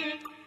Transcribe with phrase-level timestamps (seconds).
[0.00, 0.39] Thank you.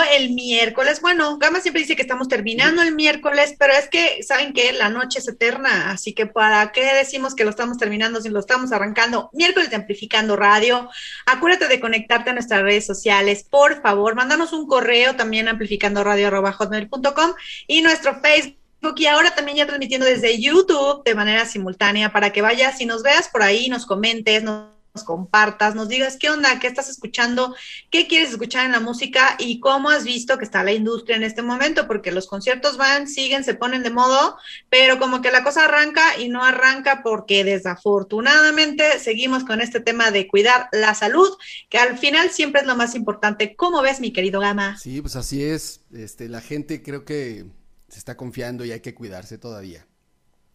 [0.00, 1.00] El miércoles.
[1.00, 4.88] Bueno, Gama siempre dice que estamos terminando el miércoles, pero es que, ¿saben que La
[4.88, 8.72] noche es eterna, así que ¿para qué decimos que lo estamos terminando si lo estamos
[8.72, 9.30] arrancando?
[9.32, 10.88] Miércoles de Amplificando Radio.
[11.26, 14.14] Acuérdate de conectarte a nuestras redes sociales, por favor.
[14.14, 17.34] Mándanos un correo también amplificando radio.com
[17.66, 18.56] y nuestro Facebook
[18.96, 23.02] y ahora también ya transmitiendo desde YouTube de manera simultánea para que vayas y nos
[23.02, 27.54] veas por ahí, nos comentes, nos nos compartas, nos digas qué onda, qué estás escuchando,
[27.90, 31.22] qué quieres escuchar en la música y cómo has visto que está la industria en
[31.22, 34.36] este momento, porque los conciertos van, siguen, se ponen de modo,
[34.68, 40.10] pero como que la cosa arranca y no arranca porque desafortunadamente seguimos con este tema
[40.10, 41.30] de cuidar la salud,
[41.70, 43.56] que al final siempre es lo más importante.
[43.56, 44.76] ¿Cómo ves, mi querido Gama?
[44.78, 45.80] Sí, pues así es.
[45.94, 47.46] Este, la gente creo que
[47.88, 49.86] se está confiando y hay que cuidarse todavía.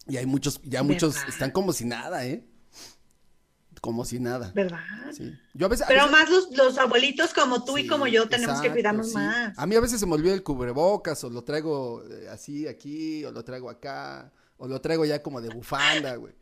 [0.08, 2.46] Y hay muchos, ya muchos están como si nada, ¿eh?
[3.82, 4.52] Como si nada.
[4.56, 4.80] ¿Verdad?
[5.12, 5.38] Sí.
[5.54, 8.72] Yo a veces, Pero más los, los, abuelitos como tú y como yo tenemos que
[8.72, 9.58] cuidarnos más.
[9.58, 13.24] A mí a veces se me olvida el cubrebocas, o lo traigo eh, así aquí,
[13.26, 16.34] o lo traigo acá, o lo traigo ya como de bufanda, güey.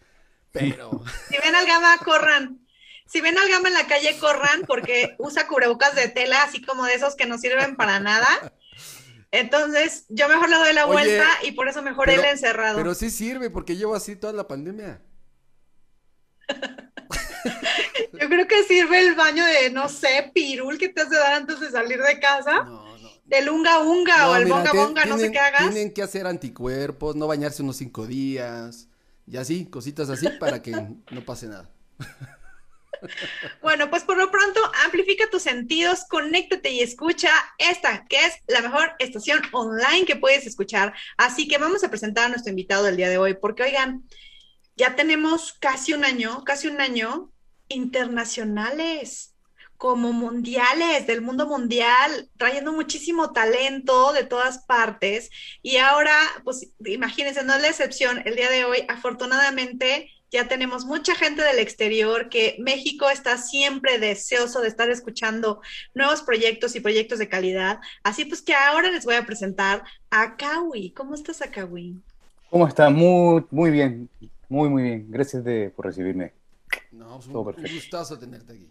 [0.51, 1.03] Pero.
[1.29, 2.65] Si ven al gama, corran.
[3.05, 6.85] Si ven al gama en la calle, corran, porque usa cubrebocas de tela, así como
[6.85, 8.27] de esos que no sirven para nada.
[9.31, 12.77] Entonces, yo mejor le doy la vuelta y por eso mejor él encerrado.
[12.77, 15.01] Pero sí sirve, porque llevo así toda la pandemia.
[18.13, 21.59] yo creo que sirve el baño de, no sé, pirul que te hace dar antes
[21.59, 22.63] de salir de casa.
[22.63, 23.09] No, no.
[23.25, 25.61] Del unga unga o el bonga bonga, no sé qué hagas.
[25.61, 28.87] Tienen que hacer anticuerpos, no bañarse unos cinco días.
[29.27, 31.69] Y así, cositas así para que no pase nada.
[33.61, 38.61] Bueno, pues por lo pronto, amplifica tus sentidos, conéctate y escucha esta, que es la
[38.61, 40.93] mejor estación online que puedes escuchar.
[41.17, 44.03] Así que vamos a presentar a nuestro invitado del día de hoy, porque oigan,
[44.75, 47.31] ya tenemos casi un año, casi un año
[47.67, 49.35] internacionales
[49.77, 55.29] como mundiales del mundo mundial, trayendo muchísimo talento de todas partes.
[55.61, 60.85] Y ahora, pues imagínense, no es la excepción, el día de hoy, afortunadamente, ya tenemos
[60.85, 65.61] mucha gente del exterior que México está siempre deseoso de estar escuchando
[65.93, 67.79] nuevos proyectos y proyectos de calidad.
[68.03, 70.91] Así pues que ahora les voy a presentar a Kawi.
[70.91, 72.01] ¿Cómo estás, Kawi?
[72.49, 72.89] ¿Cómo está?
[72.89, 74.09] Muy, muy bien,
[74.49, 75.07] muy, muy bien.
[75.09, 75.43] Gracias
[75.75, 76.33] por recibirme.
[76.91, 78.69] No, es un, gustazo tenerte aquí.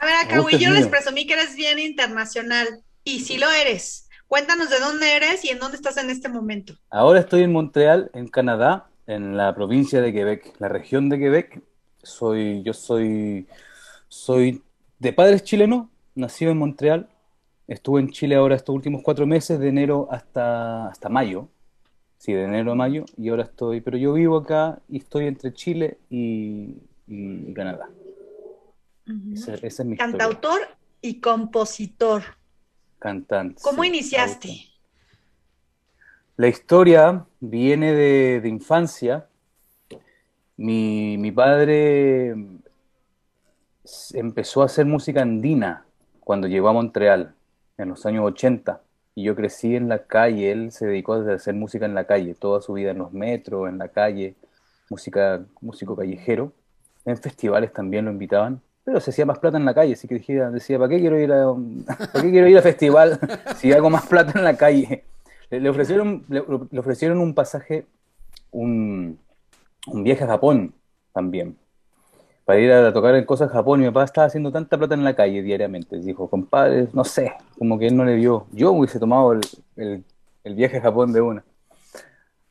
[0.00, 4.08] A ver, Kawi, yo les presumí que eres bien internacional y sí lo eres.
[4.28, 6.74] Cuéntanos de dónde eres y en dónde estás en este momento.
[6.88, 11.62] Ahora estoy en Montreal, en Canadá, en la provincia de Quebec, la región de Quebec.
[12.02, 13.46] Soy, yo soy,
[14.08, 14.62] soy
[14.98, 17.10] de padres chilenos, nacido en Montreal.
[17.66, 21.48] Estuve en Chile ahora estos últimos cuatro meses, de enero hasta, hasta mayo.
[22.20, 23.06] Sí, de enero a mayo.
[23.16, 26.76] Y ahora estoy, pero yo vivo acá y estoy entre Chile y,
[27.54, 27.88] Canadá.
[29.32, 30.60] ese, es mi Cantautor
[31.00, 32.22] y compositor.
[32.98, 33.62] Cantante.
[33.62, 34.50] ¿Cómo iniciaste?
[36.36, 39.26] La historia viene de, infancia.
[40.58, 42.34] Mi, padre
[44.12, 45.86] empezó a hacer música andina
[46.20, 47.34] cuando llegó a Montreal
[47.78, 48.82] en los años 80
[49.14, 52.34] y yo crecí en la calle, él se dedicó a hacer música en la calle,
[52.34, 54.34] toda su vida en los metros, en la calle,
[54.88, 56.52] música, músico callejero,
[57.04, 60.14] en festivales también lo invitaban, pero se hacía más plata en la calle, así que
[60.16, 61.46] decía, decía ¿para qué quiero ir a,
[62.12, 63.18] ¿para qué quiero ir a festival
[63.56, 65.04] si hago más plata en la calle?
[65.50, 66.40] Le, ofrecieron, le,
[66.78, 67.86] ofrecieron un pasaje,
[68.52, 69.18] un,
[69.86, 70.74] viaje a Japón
[71.12, 71.56] también,
[72.44, 73.80] para ir a tocar en cosas en Japón.
[73.80, 75.98] Y mi papá estaba haciendo tanta plata en la calle diariamente.
[75.98, 78.46] Dijo, compadre, no sé, como que él no le dio.
[78.52, 79.38] Yo hubiese tomado
[79.76, 80.04] el,
[80.44, 81.44] viaje a Japón de una.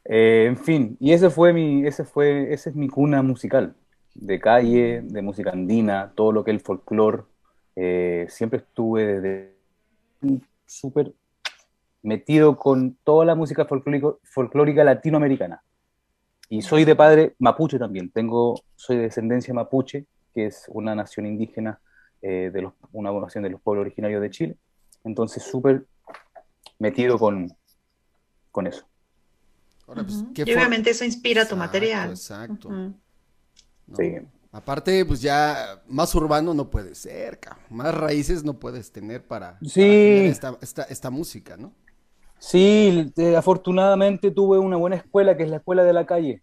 [0.05, 3.75] Eh, en fin, y ese fue mi, ese fue, ese es mi cuna musical,
[4.15, 7.23] de calle, de música andina, todo lo que es el folclore.
[7.75, 9.55] Eh, siempre estuve desde
[10.65, 11.13] súper
[12.01, 13.67] metido con toda la música
[14.23, 15.61] folclórica latinoamericana.
[16.49, 18.09] Y soy de padre mapuche también.
[18.09, 21.79] Tengo, soy de descendencia mapuche, que es una nación indígena,
[22.21, 24.57] eh, de los, una nación de los pueblos originarios de Chile.
[25.03, 25.85] Entonces, súper
[26.79, 27.55] metido con,
[28.51, 28.85] con eso.
[29.85, 32.09] Pues, y obviamente eso inspira tu material.
[32.09, 32.69] Exacto.
[33.95, 34.17] sí.
[34.51, 39.83] Aparte, pues ya más urbano no puede ser, más raíces no puedes tener para, sí.
[39.83, 41.71] esta, esta, esta música, ¿no?
[42.39, 46.41] Sí, afortunadamente tuve una buena escuela, que es la escuela de la calle.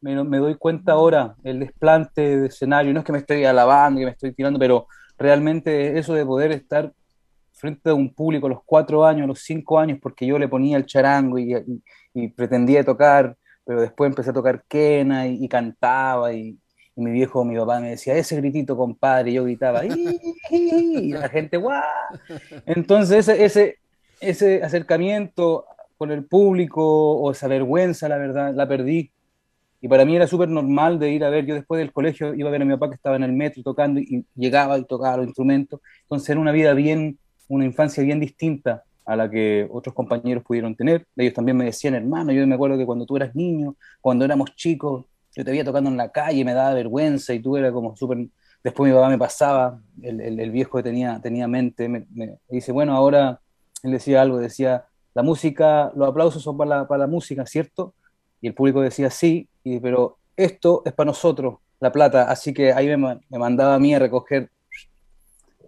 [0.00, 4.06] Me, doy cuenta ahora, el desplante de escenario, no es que me estoy alabando, que
[4.06, 4.86] me estoy tirando, pero
[5.18, 6.92] realmente eso de poder estar
[7.52, 10.48] frente a un público a los cuatro años, a los cinco años, porque yo le
[10.48, 11.54] ponía el charango y,
[12.34, 16.58] pretendía tocar, pero después empecé a tocar quena y, cantaba y,
[16.96, 21.56] mi viejo, mi papá me decía, ese gritito, compadre, y yo gritaba, y la gente,
[21.56, 21.82] ¡guau!
[22.66, 23.78] Entonces ese,
[24.20, 25.64] ese acercamiento
[26.00, 29.12] con el público o esa vergüenza, la verdad, la perdí.
[29.80, 32.48] Y para mí era súper normal de ir a ver, yo después del colegio iba
[32.48, 35.18] a ver a mi papá que estaba en el metro tocando y, llegaba y tocaba
[35.18, 35.80] los instrumentos.
[36.02, 37.18] Entonces era una vida bien,
[37.48, 41.06] una infancia bien distinta a la que otros compañeros pudieron tener.
[41.16, 44.54] Ellos también me decían, hermano, yo me acuerdo que cuando tú eras niño, cuando éramos
[44.54, 47.96] chicos, yo te veía tocando en la calle, me daba vergüenza y tú eras como
[47.96, 48.26] súper...
[48.62, 52.06] Después mi papá me pasaba, el, el, viejo que tenía, tenía mente, me
[52.50, 53.40] dice, bueno, ahora
[53.82, 54.84] él decía algo, decía,
[55.14, 57.94] la música, los aplausos son para para la música, ¿cierto?
[58.40, 62.72] Y el público decía sí, y, pero esto es para nosotros, la plata, así que
[62.72, 64.50] ahí me, mandaba a mí a recoger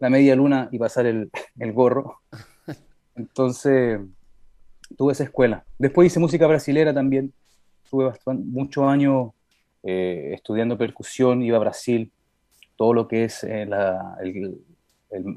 [0.00, 2.20] la media luna y pasar el, el gorro.
[3.14, 4.00] Entonces,
[4.96, 5.64] tuve esa escuela.
[5.78, 7.32] Después hice música brasilera también,
[7.84, 9.32] estuve muchos años
[9.82, 12.12] eh, estudiando percusión, iba a Brasil,
[12.76, 14.58] todo lo que es eh, el,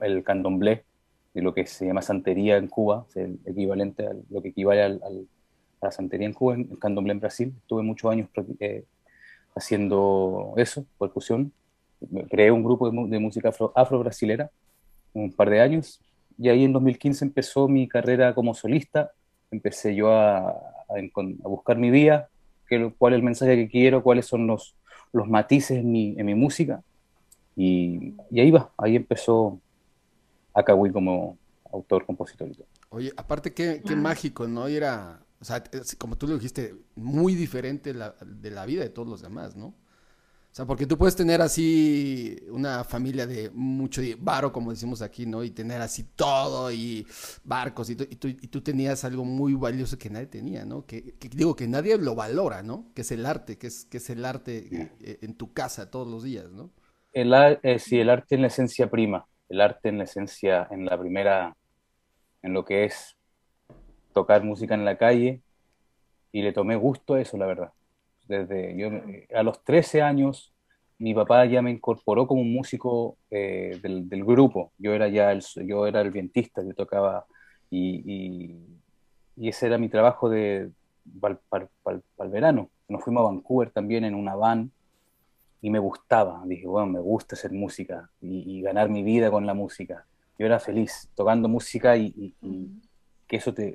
[0.02, 0.86] el, candomblé,
[1.34, 5.28] de lo que se llama santería en Cuba, el equivalente a lo que equivale al,
[5.82, 7.54] la santería en Cuba, en, candomblé en Brasil.
[7.58, 8.30] Estuve muchos años
[8.60, 8.86] eh,
[9.56, 11.52] haciendo eso, percusión.
[12.30, 14.52] Creé un grupo de, música afro-brasilera,
[15.14, 16.02] un par de años,
[16.38, 19.12] y ahí en 2015 empezó mi carrera como solista.
[19.50, 22.28] Empecé yo a, a, buscar mi vía,
[22.68, 24.76] que, cuál es el mensaje que quiero, cuáles son los,
[25.14, 26.84] los matices en mi, en mi música.
[27.56, 29.60] Y, y, ahí va, ahí empezó
[30.54, 31.38] Akawi como
[31.72, 32.50] autor, compositor.
[32.90, 34.68] Oye, aparte qué, qué mágico, ¿no?
[34.68, 35.64] Y era, o sea,
[35.98, 39.68] como tú lo dijiste, muy diferente de la vida de todos los demás, ¿no?
[39.68, 45.26] O sea, porque tú puedes tener así una familia de mucho varo, como decimos aquí,
[45.26, 45.44] ¿no?
[45.44, 47.06] Y tener así todo y
[47.44, 50.86] barcos y, tú, y tú tenías algo muy valioso que nadie tenía, ¿no?
[50.86, 52.90] Que, digo que nadie lo valora, ¿no?
[52.96, 56.08] Que es el arte, que es, que es el arte eh, en tu casa todos
[56.08, 56.72] los días, ¿no?
[57.12, 60.86] El, eh, sí, el arte en la esencia prima el arte en la esencia, en
[60.86, 61.56] la primera,
[62.42, 63.16] en lo que es
[64.16, 65.42] tocar música en la calle,
[66.32, 67.72] y le tomé gusto a eso, la verdad.
[68.28, 68.90] Desde yo,
[69.36, 70.54] a los 13 años,
[70.98, 74.72] mi papá ya me incorporó como un músico eh, del, grupo.
[74.78, 77.26] Yo era ya el, yo era el vientista, yo tocaba
[77.70, 78.56] y,
[79.38, 80.72] y, ese era mi trabajo de
[81.20, 81.70] para
[82.20, 82.70] el verano.
[82.88, 84.72] Nos fuimos a Vancouver también en una van
[85.62, 86.42] y me gustaba.
[86.46, 90.06] Dije, bueno, me gusta hacer música y, ganar mi vida con la música.
[90.38, 92.34] Yo era feliz tocando música y,
[93.28, 93.74] que eso te...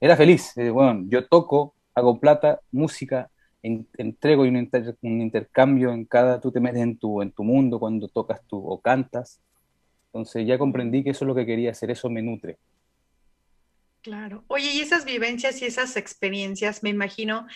[0.00, 0.52] Era feliz.
[0.56, 3.30] Bueno, yo toco, hago plata, música,
[3.62, 4.70] entrego un,
[5.02, 6.40] un, intercambio en cada...
[6.40, 9.40] Tú te metes en tu, en tu mundo cuando tocas tú o cantas.
[10.06, 12.58] Entonces ya comprendí que eso es lo que quería hacer, eso me nutre.
[14.02, 14.44] Claro.
[14.46, 17.46] Oye, y esas vivencias y esas experiencias, me imagino,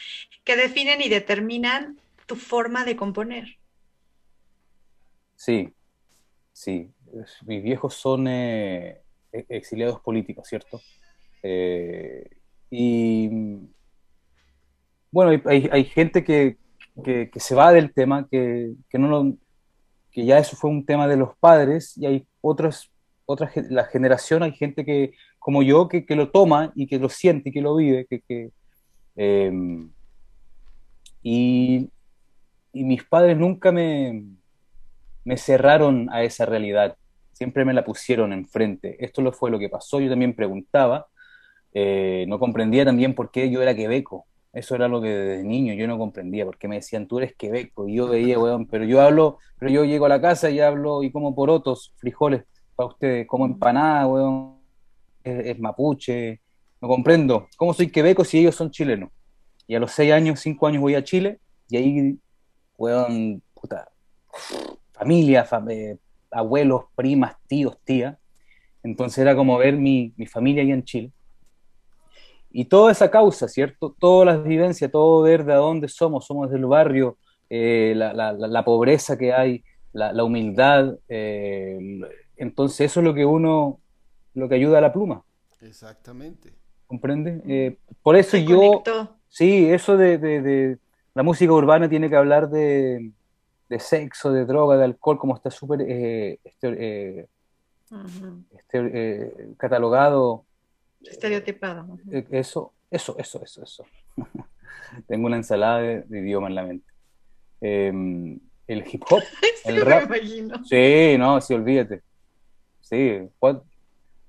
[0.42, 3.58] que definen y determinan tu forma de componer.
[5.36, 5.72] Sí,
[6.52, 6.90] sí.
[7.46, 9.00] Mis viejos son eh,
[9.32, 10.80] e-, exiliados políticos, ¿cierto?
[11.42, 12.28] Eh,
[12.70, 13.30] y
[15.10, 16.56] bueno, hay, gente que,
[17.36, 19.36] se va del tema, que, no
[20.12, 22.90] que ya eso fue un tema de los padres, y hay otras,
[23.26, 27.48] otras la generación, hay gente que, como yo, que, lo toma y que lo siente
[27.48, 28.50] y que lo vive, que,
[29.16, 29.90] em,
[31.22, 31.90] y,
[32.72, 34.24] y mis padres nunca me,
[35.24, 36.96] me cerraron a esa realidad,
[37.32, 38.96] siempre me la pusieron enfrente.
[39.04, 41.06] Esto lo fue lo que pasó, yo también preguntaba,
[41.74, 44.26] eh, no comprendía también por qué yo era quebeco.
[44.52, 47.88] Eso era lo que desde niño yo no comprendía, porque me decían, tú eres quebeco,
[47.88, 51.02] y yo veía, weón, pero yo hablo, pero yo llego a la casa y hablo
[51.04, 52.42] y como porotos, frijoles
[52.74, 54.56] para ustedes, como empanada, weón,
[55.22, 56.40] es, mapuche,
[56.80, 57.46] no comprendo.
[57.56, 59.10] ¿Cómo soy quebeco si ellos son chilenos?
[59.68, 62.18] Y a los seis años, cinco años voy a Chile, y ahí,
[62.76, 63.88] weón, puta,
[64.92, 65.96] familia, eh,
[66.30, 68.16] abuelos, primas, tíos, tías.
[68.82, 71.12] Entonces era como ver mi, familia allá en Chile.
[72.50, 73.94] Y toda esa causa, ¿cierto?
[73.98, 77.16] Todas las vivencias, todo ver de dónde somos, somos del barrio,
[77.48, 80.96] eh, la, pobreza que hay, la, humildad.
[81.08, 82.00] Eh,
[82.36, 83.80] entonces eso es lo que uno,
[84.34, 85.22] lo que ayuda a la pluma.
[85.60, 86.52] Exactamente.
[86.86, 87.78] ¿Comprende?
[88.02, 88.82] por eso yo...
[89.30, 90.76] Sí, eso de,
[91.14, 93.12] la música urbana tiene que hablar de,
[93.68, 97.28] de sexo, de droga, de alcohol, como está súper eh, este, eh,
[98.50, 100.44] este, eh, catalogado.
[101.04, 101.98] Estereotipado.
[102.30, 103.84] eso, eso, eso, eso, eso.
[105.06, 106.92] Tengo una ensalada de, idioma en la mente.
[107.60, 109.22] Em, el hip hop,
[109.64, 110.10] el rap.
[110.64, 112.02] Sí, no, sí, olvídate.
[112.80, 113.18] Sí,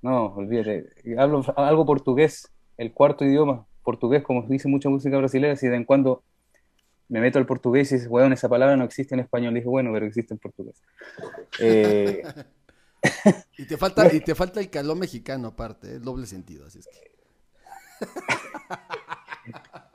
[0.02, 0.90] no, olvídate.
[1.18, 5.86] Hablo algo portugués, el cuarto idioma, portugués, como dice mucha música brasileña, si de en
[5.86, 6.24] cuando
[7.12, 9.52] me meto al portugués y dices, weón, esa palabra no existe en español.
[9.52, 10.82] Y dije, bueno, pero existe en portugués.
[11.60, 12.24] Eh,
[13.58, 16.88] y, te falta, y te falta el calor mexicano aparte, el doble sentido, así es
[16.88, 17.12] que...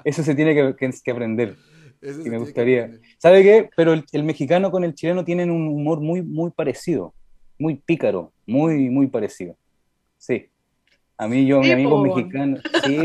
[0.05, 1.57] Eso se tiene que, aprender.
[2.01, 2.93] y me gustaría.
[3.19, 3.71] ¿Sabe qué?
[3.77, 7.13] Pero el, mexicano con el chileno tienen un humor muy, muy parecido.
[7.59, 8.33] Muy pícaro.
[8.47, 9.57] Muy, muy parecido.
[10.19, 10.49] Sí.
[11.17, 12.59] A mí, yo, mi amigo mexicano.
[12.85, 12.99] Sí,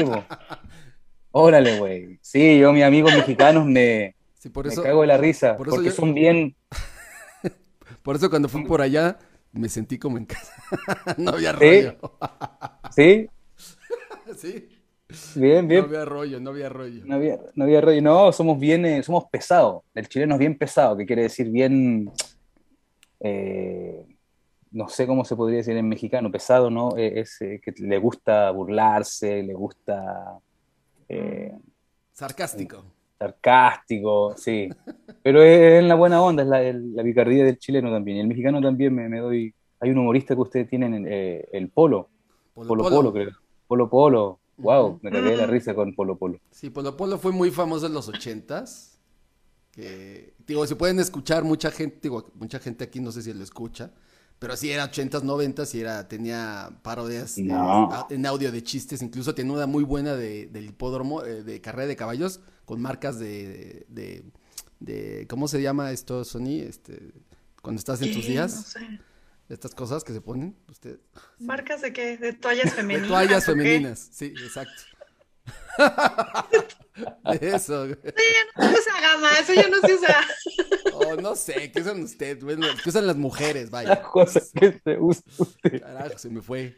[1.32, 2.20] Órale, güey.
[2.22, 4.16] Sí, yo, mis amigos mexicanos me,
[4.84, 6.56] cago de la risa, porque son bien...
[8.04, 9.18] por eso cuando fui por allá
[9.54, 10.54] me sentí como en casa.
[11.18, 11.98] no había rollo.
[12.92, 13.30] ¿Sí?
[14.38, 14.70] ¿Sí?
[15.36, 15.82] Bien, bien.
[15.82, 17.06] No había rollo, no había rollo.
[17.06, 18.02] No había, no había rollo.
[18.02, 19.84] No, somos bien, eh, somos pesados.
[19.94, 22.12] El chileno es bien pesado, que quiere decir bien...
[23.20, 24.06] Eh,
[24.72, 26.98] no sé cómo se podría decir en mexicano, pesado, ¿no?
[26.98, 30.40] Eh, es que le gusta burlarse, le gusta
[31.10, 31.54] eh,
[32.14, 32.86] sarcástico.
[33.22, 34.70] Sarcástico, sí.
[35.22, 38.18] Pero es en la buena onda, es la, la picardía del chileno también.
[38.18, 39.54] Y el mexicano también me, doy.
[39.80, 42.10] Hay un humorista que ustedes tienen, eh, el Polo.
[42.54, 43.32] Polo Polo, creo.
[43.68, 44.40] Polo Polo.
[44.58, 46.40] Wow, me cagué la risa con Polo Polo.
[46.52, 49.00] Sí, Polo Polo fue muy famoso en los ochentas.
[49.72, 53.42] Que, digo, si pueden escuchar mucha gente, digo, mucha gente aquí no sé si lo
[53.42, 53.92] escucha,
[54.38, 59.54] pero sí era 80s, 90 y era, tenía parodias en audio de chistes, incluso tenía
[59.54, 63.86] una muy buena de, del hipódromo, eh, de carrera de caballos, con marcas de,
[64.80, 66.62] de, ¿cómo se llama esto, Sony?
[66.62, 67.14] Este,
[67.62, 68.56] cuando estás en tus días.
[68.56, 69.00] No sé.
[69.50, 71.00] Estas cosas que se ponen, usted.
[71.40, 72.18] ¿Marcas de qué?
[72.18, 73.02] ¿De toallas femeninas?
[73.02, 74.84] De toallas femeninas, sí, exacto.
[77.40, 77.86] de eso.
[77.86, 77.98] Güey.
[78.56, 80.16] no se usa gama, eso ya no se usa.
[80.94, 82.44] Oh, no sé, ¿qué usan ustedes?
[82.44, 83.72] Bueno, ¿Qué usan las mujeres?
[83.72, 83.90] Vaya.
[83.90, 85.82] Las cosas que se usa usted.
[85.82, 86.78] Carajo, se me fue.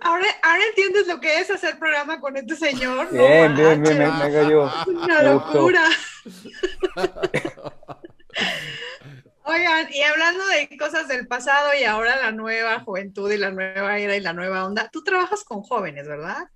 [0.00, 3.10] Ahora, ahora entiendes lo que es hacer programa con este señor.
[3.10, 4.70] Bien, bien, bien, me, me cayó.
[4.86, 5.82] Una locura.
[9.44, 13.98] Oigan, y hablando de cosas del pasado y ahora la nueva juventud y la nueva
[13.98, 16.48] era y la nueva onda, tú trabajas con jóvenes, ¿verdad?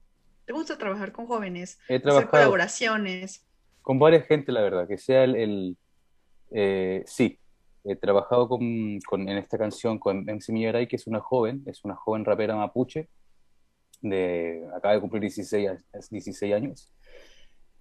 [0.45, 1.81] ¿Te gusta trabajar con jóvenes?
[1.89, 3.45] He trabajado hacer colaboraciones.
[3.83, 5.77] Con varias gente, la verdad, que sea el...
[6.53, 7.41] Eh, sí,
[7.89, 11.95] he trabajado con, en esta canción con MC Millaray, que es una joven, es una
[11.95, 13.09] joven rapera mapuche,
[14.03, 15.71] de, acaba de cumplir 16,
[16.11, 16.93] 16 años.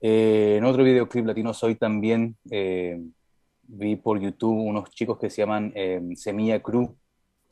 [0.01, 2.37] Eh, en otro videoclip latino soy también...
[2.49, 2.99] Eh,
[3.67, 6.95] vi por YouTube unos chicos que se llaman eh, Semilla Crew,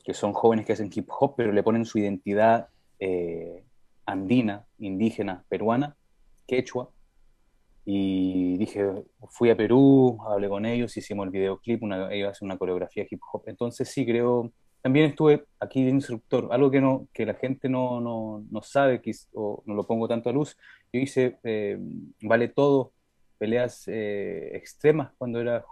[0.04, 2.68] que son jóvenes que hacen hip hop, pero le ponen su identidad
[2.98, 3.64] eh,
[4.06, 5.96] andina, indígena, peruana,
[6.46, 6.90] quechua.
[7.84, 8.90] Y dije,
[9.28, 13.20] fui a Perú, hablé con ellos, hicimos el videoclip, una, ellos hacen una coreografía hip
[13.32, 13.42] hop.
[13.46, 18.00] Entonces sí creo, también estuve aquí de instructor, algo que, no, que la gente no,
[18.00, 20.56] no, no sabe que, o no lo pongo tanto a luz.
[20.92, 21.78] Yo hice eh,
[22.22, 22.92] Vale Todo,
[23.38, 25.64] peleas extremas cuando era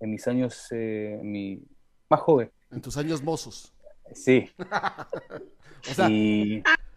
[0.00, 1.62] en mis años eh, mi,
[2.08, 2.50] más joven.
[2.70, 3.74] En tus años mozos.
[4.12, 4.50] Sí.
[5.90, 6.08] o sea,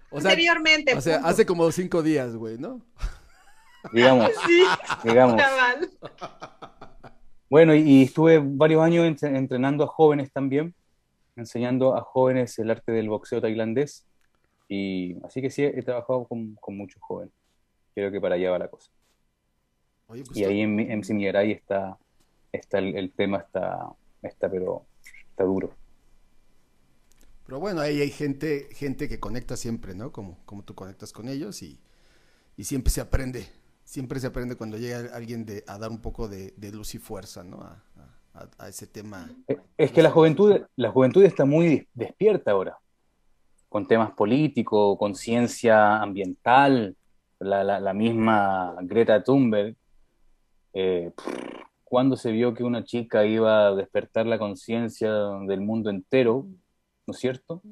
[0.09, 0.93] o sea, anteriormente.
[0.93, 2.81] O sea, hace como cinco días, güey, ¿no?
[3.91, 4.31] Digamos.
[4.45, 4.63] Sí,
[5.09, 5.41] digamos.
[7.49, 10.73] Bueno, y, estuve varios años entrenando a jóvenes también,
[11.35, 14.05] enseñando a jóvenes el arte del boxeo tailandés.
[14.67, 17.33] Y así que sí, he trabajado con, con muchos jóvenes.
[17.95, 18.91] Creo que para allá va la cosa.
[20.07, 21.97] Pues y ahí en, en Simiaray está
[22.51, 23.89] está el, tema está,
[24.21, 24.85] está, pero
[25.29, 25.73] está duro.
[27.45, 30.11] Pero bueno, ahí hay gente, gente que conecta siempre, ¿no?
[30.11, 31.79] Como, como tú conectas con ellos y,
[32.59, 33.47] siempre se aprende,
[33.87, 37.43] siempre se aprende cuando llega alguien de, a dar un poco de, luz y fuerza,
[37.43, 37.61] ¿no?
[37.61, 39.27] A, ese tema.
[39.47, 42.77] Eh, es que la juventud, la juventud está muy despierta ahora,
[43.67, 46.95] con temas políticos, conciencia ambiental,
[47.39, 49.75] la, misma Greta Thunberg.
[50.73, 51.11] Eh,
[51.83, 55.11] cuando se vio que una chica iba a despertar la conciencia
[55.47, 56.45] del mundo entero,
[57.07, 57.63] ¿no es cierto?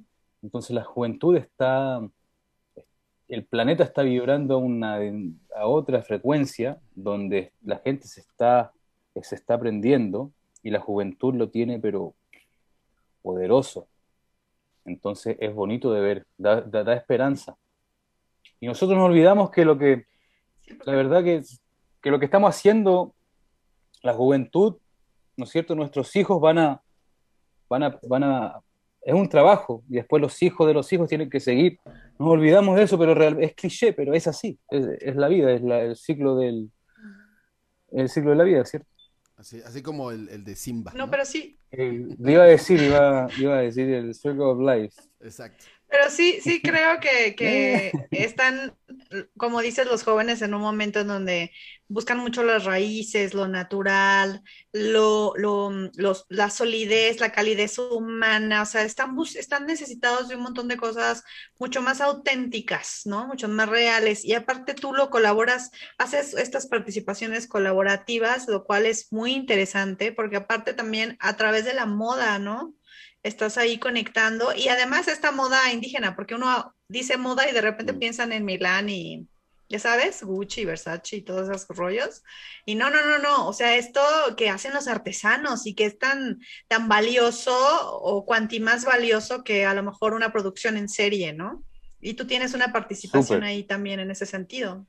[0.41, 2.01] Entonces la juventud está,
[3.27, 4.99] el planeta está vibrando a, una,
[5.55, 8.71] a otra frecuencia donde la gente se está,
[9.21, 12.13] se está aprendiendo y la juventud lo tiene pero
[13.21, 13.87] poderoso.
[14.85, 17.57] Entonces es bonito de ver, da, da esperanza.
[18.59, 20.05] Y nosotros nos olvidamos que lo que,
[20.85, 21.41] la verdad que,
[22.01, 23.13] que lo que estamos haciendo
[24.03, 24.77] la juventud,
[25.35, 25.75] ¿no es cierto?
[25.75, 26.81] Nuestros hijos van a,
[27.67, 28.61] van a, van a,
[29.01, 31.79] es un trabajo y después los hijos de los hijos tienen que seguir.
[32.17, 35.95] Nos olvidamos de eso, pero es cliché, pero es así, es, la vida, es el
[35.95, 36.71] ciclo del,
[37.91, 38.87] el ciclo de la vida, ¿cierto?
[39.35, 40.93] Así, así como el, de Simba.
[40.95, 41.59] No, pero sí.
[41.71, 44.95] iba a decir, iba, iba a decir el Circle of Life.
[45.19, 45.65] Exacto.
[45.95, 48.75] Pero sí, sí creo que, que están,
[49.37, 51.51] como dices, los jóvenes en un momento en donde
[51.87, 58.65] buscan mucho las raíces, lo natural, lo, lo, los, la solidez, la calidez humana, o
[58.65, 61.23] sea, están, están necesitados de un montón de cosas
[61.59, 63.25] mucho más auténticas, ¿no?
[63.27, 64.25] Mucho más reales.
[64.25, 70.37] Y aparte tú lo colaboras, haces estas participaciones colaborativas, lo cual es muy interesante, porque
[70.37, 72.73] aparte también a través de la moda, ¿no?
[73.25, 77.93] Estás ahí conectando y además esta moda indígena, porque uno dice moda y de repente
[77.93, 77.99] mm.
[77.99, 79.27] piensan en Milán y
[79.67, 82.23] ya sabes, Gucci, Versace y todos esos rollos.
[82.67, 83.99] Y no, no, no, no, o sea, esto
[84.37, 87.51] que hacen los artesanos y que es tan, tan valioso
[87.99, 91.63] o cuanti más valioso que a lo mejor una producción en serie, ¿no?
[92.01, 94.85] Y tú tienes una participación ahí también en ese sentido.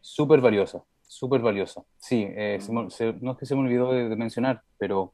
[0.00, 1.82] Súper valiosa, súper valiosa.
[1.98, 2.86] Sí, eh, no
[3.32, 5.12] es que se me olvidó de, mencionar, pero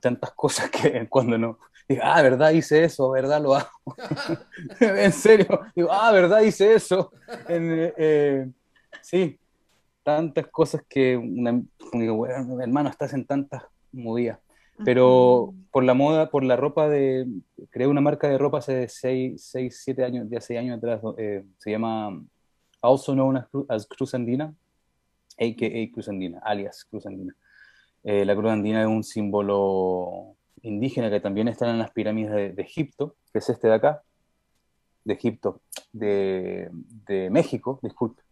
[0.00, 2.50] tantas cosas que cuando no, Digo, ah, ¿verdad?
[2.50, 3.40] Hice eso, ¿verdad?
[3.40, 3.70] Lo hago.
[4.80, 5.60] en serio.
[5.74, 6.42] Digo, ah, ¿verdad?
[6.42, 7.10] Hice eso.
[7.48, 8.46] Eh,
[9.00, 9.40] sí,
[10.02, 11.62] tantas cosas que, una,
[11.94, 14.38] digo, bueno, hermano, estás en tantas movidas.
[14.84, 17.26] Pero por la moda, por la ropa de...
[17.70, 21.00] Creé una marca de ropa hace 6, 7 años, ya 6 años atrás.
[21.16, 22.22] Eh, se llama
[22.80, 24.54] also known as Cruz Andina,
[25.36, 25.92] a.k.a.
[25.92, 27.34] Cruz Andina, alias Cruz Andina.
[28.04, 32.62] Eh, la Cruz Andina es un símbolo indígena que también está en las pirámides de,
[32.62, 34.02] Egipto, que es este de acá,
[35.04, 35.60] de Egipto,
[35.92, 36.70] de,
[37.30, 38.22] México, disculpe,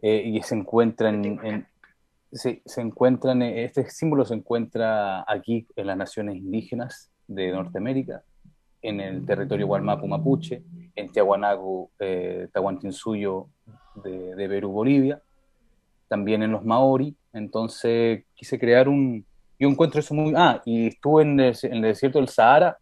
[0.00, 1.66] eh, y se encuentra en,
[2.32, 8.22] se, se encuentran, este símbolo se encuentra aquí en las naciones indígenas de Norteamérica,
[8.80, 10.62] en el territorio Gualmapu Mapuche,
[10.96, 13.48] en Tiahuanaco, eh, Tahuantinsuyo
[14.02, 15.22] de, de Perú, Bolivia,
[16.12, 17.16] también en los Maori.
[17.32, 19.24] Entonces quise crear un.
[19.58, 20.34] Yo encuentro eso muy.
[20.36, 22.76] Ah, y estuve en el, en el desierto del Sahara,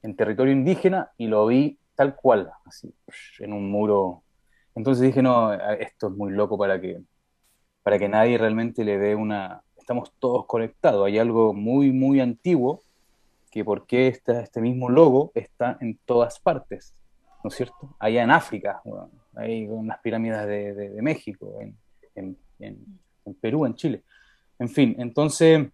[0.00, 2.94] en territorio indígena, y lo vi tal cual, así,
[3.40, 4.22] en un muro.
[4.74, 7.02] Entonces dije, no, esto es muy loco para que,
[7.82, 9.62] para que nadie realmente le dé una...
[9.76, 12.84] Estamos todos conectados, hay algo muy, muy antiguo,
[13.50, 16.94] que por qué está, este mismo logo está en todas partes,
[17.44, 17.94] ¿no es cierto?
[17.98, 18.80] Allá en África,
[19.34, 21.76] ahí con las pirámides de, de, México, en,
[22.20, 22.38] en,
[23.24, 24.02] en, Perú, en Chile.
[24.58, 25.68] En fin, entonces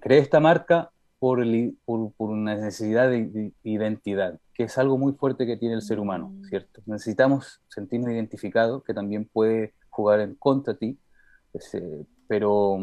[0.00, 1.42] creé esta marca por,
[1.84, 5.98] por, por, una necesidad de, identidad, que es algo muy fuerte que tiene el ser
[5.98, 6.44] humano, mm.
[6.44, 6.82] ¿cierto?
[6.86, 10.98] Necesitamos sentirnos identificados, que también puede jugar en contra de ti,
[11.54, 12.78] eh, pero,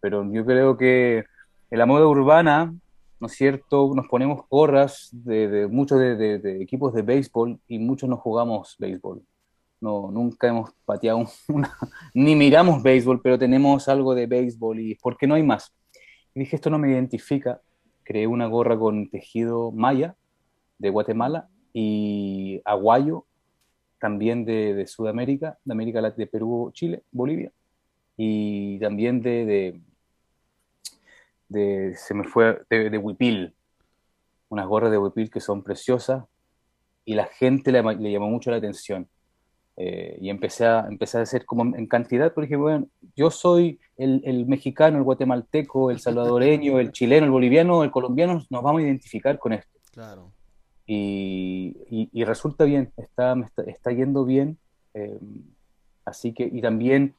[0.00, 1.24] pero yo creo que
[1.70, 2.74] en la moda urbana,
[3.20, 3.92] ¿no es cierto?
[3.94, 9.22] Nos ponemos gorras de, muchos de, de, equipos de béisbol y muchos no jugamos béisbol.
[9.80, 11.24] No, nunca hemos pateado
[12.14, 15.72] ni miramos béisbol, pero tenemos algo de béisbol y ¿por qué no hay más?
[16.34, 17.60] Y dije, esto no me identifica.
[18.02, 20.16] Creé una gorra con tejido maya
[20.78, 23.26] de Guatemala y aguayo
[23.98, 27.52] también de, Sudamérica, de América Latina, de Perú, Chile, Bolivia,
[28.16, 29.80] y también de,
[31.48, 33.54] de, se me fue, de, de huipil,
[34.48, 36.24] unas gorras de huipil que son preciosas,
[37.04, 39.08] y la gente le llamó mucho la atención.
[39.80, 44.20] Eh, y empecé a, empecé a hacer como en cantidad, porque bueno, yo soy el,
[44.24, 48.82] el, mexicano, el guatemalteco, el salvadoreño, el chileno, el boliviano, el colombiano, nos vamos a
[48.82, 49.70] identificar con esto.
[49.92, 50.32] Claro.
[50.84, 51.76] Y,
[52.12, 54.58] y, resulta bien, está, está, está yendo bien.
[54.94, 55.20] Eh,
[56.04, 57.14] así que, y también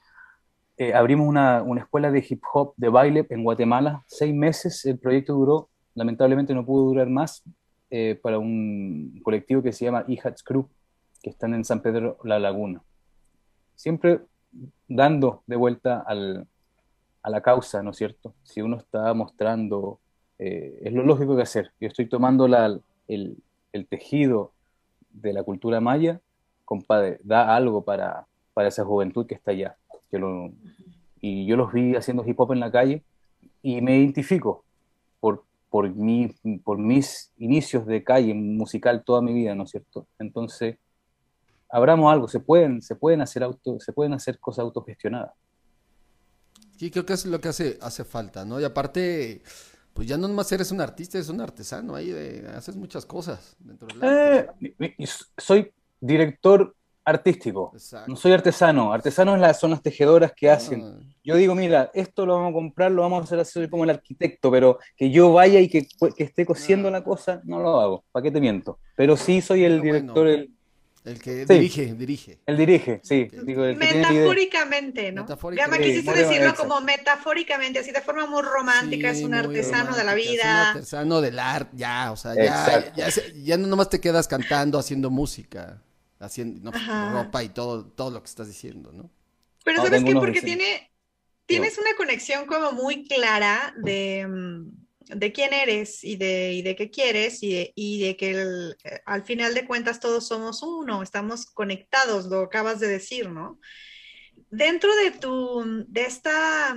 [0.76, 5.00] eh, abrimos una, una, escuela de hip hop, de baile en Guatemala, seis meses, el
[5.00, 7.42] proyecto duró, lamentablemente no pudo durar más,
[8.22, 10.70] para un colectivo que se llama E-Hats Crew
[11.22, 12.82] que están en San Pedro La Laguna.
[13.76, 14.22] Siempre
[14.88, 16.48] dando de vuelta al,
[17.22, 18.34] a la causa, ¿no es cierto?
[18.44, 20.00] Si uno está mostrando,
[20.38, 21.72] eh, es lo lógico que hacer.
[21.80, 23.38] Yo estoy tomando la, el,
[23.74, 24.52] el, tejido
[25.12, 26.22] de la cultura maya,
[26.66, 29.78] compadre, da algo para, para esa juventud que está allá.
[30.10, 30.52] Que lo,
[31.22, 33.04] y yo los vi haciendo hip hop en la calle
[33.62, 34.64] y me identifico
[35.20, 36.30] por, por, mi,
[36.64, 40.08] por mis inicios de calle musical toda mi vida, ¿no es cierto?
[40.18, 40.78] Entonces,
[41.70, 45.32] abramos algo, se pueden, se pueden hacer auto, se pueden hacer cosas autogestionadas.
[46.78, 48.60] Sí, creo que es lo que hace, hace falta, ¿no?
[48.60, 49.42] Y aparte,
[49.94, 52.12] pues ya no nomás eres un artista, eres un artesano ahí,
[52.56, 54.76] haces muchas cosas dentro del arte.
[54.80, 55.06] Eh,
[55.38, 57.74] soy director artístico,
[58.08, 58.94] no soy artesano.
[58.94, 60.84] Artesanos son las tejedoras que hacen.
[60.84, 61.00] Ah.
[61.24, 63.90] Yo digo, mira, esto lo vamos a comprar, lo vamos a hacer así como el
[63.90, 66.92] arquitecto, pero que yo vaya y que, esté cosiendo ah.
[66.92, 68.06] la cosa, no lo hago.
[68.12, 68.80] ¿Para qué te miento?
[68.96, 70.52] Pero sí soy el director, el,
[71.06, 72.40] el que dirige, dirige.
[72.46, 73.30] El dirige, sí.
[73.34, 75.24] metafóricamente, ¿no?
[75.24, 75.86] Metafóricamente.
[75.86, 80.34] quisiste decirlo como metafóricamente, así de forma muy romántica, es un artesano de la vida.
[80.34, 84.28] Es un artesano del arte, ya, o sea, ya, ya, ya, no nomás te quedas
[84.28, 85.82] cantando, haciendo música,
[86.20, 89.10] haciendo ropa y todo, todo lo que estás diciendo, ¿no?
[89.64, 90.14] Pero ¿sabes qué?
[90.14, 90.92] Porque tiene,
[91.46, 94.79] tienes una conexión como muy clara de mm,
[95.10, 99.66] de quién eres y de, de qué quieres y de, que eh, al final de
[99.66, 103.60] cuentas todos somos uno, estamos conectados, lo acabas de decir, ¿no?
[104.52, 106.76] Dentro de tu, de esta,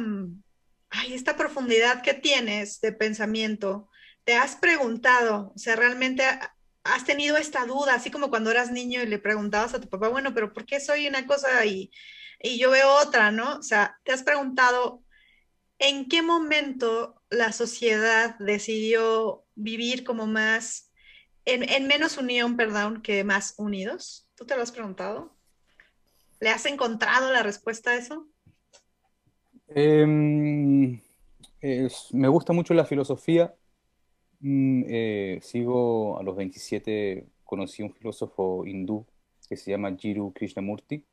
[0.90, 3.88] ay, esta profundidad que tienes de pensamiento,
[4.24, 6.24] te has preguntado, o sea, realmente
[6.84, 10.08] has tenido esta duda, así como cuando eras niño y le preguntabas a tu papá,
[10.08, 11.90] bueno, pero ¿por qué soy una cosa y,
[12.40, 13.58] y yo veo otra, ¿no?
[13.58, 15.01] O sea, te has preguntado,
[15.82, 20.90] ¿en qué momento la sociedad decidió vivir como más,
[21.44, 24.28] en, menos unión, perdón, que más unidos?
[24.34, 25.36] ¿Tú te lo has preguntado?
[26.40, 28.26] ¿Le has encontrado la respuesta a eso?
[29.68, 31.00] Em,
[32.12, 33.54] me gusta mucho la filosofía
[34.42, 39.06] Mm, eh, sigo a los 27, conocí un filósofo hindú
[39.48, 41.04] que se llama Jiru Krishnamurti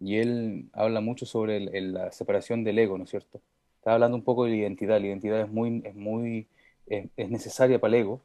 [0.00, 3.42] y él habla mucho sobre la separación del ego, ¿no es cierto?
[3.86, 4.98] Está hablando un poco de la identidad.
[5.00, 6.48] La identidad es muy, es muy,
[6.88, 8.20] es, necesaria para el ego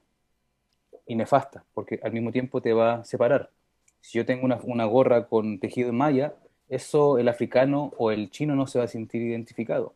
[1.05, 3.51] y nefasta, porque al mismo tiempo te va a separar.
[3.99, 6.33] Si yo tengo una, una gorra con tejido en malla,
[6.67, 9.93] eso el africano o el chino no se va a sentir identificado,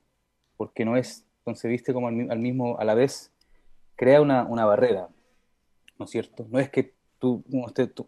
[0.56, 3.32] porque no es concebiste como al, mismo, a la vez,
[3.96, 5.10] crea una, una, barrera,
[5.98, 6.46] ¿no es cierto?
[6.48, 7.44] No es que tú,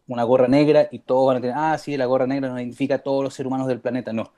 [0.06, 2.96] una gorra negra y todos van a tener, ah, sí, la gorra negra nos identifica
[2.96, 4.32] a todos los seres humanos del planeta, no.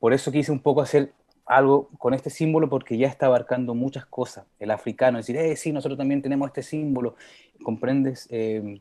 [0.00, 1.12] Por eso quise un poco hacer
[1.46, 4.46] algo con este símbolo porque ya está abarcando muchas cosas.
[4.58, 7.16] El africano, decir, eh, sí, nosotros también tenemos este símbolo,
[7.62, 8.28] ¿comprendes?
[8.30, 8.80] Eh,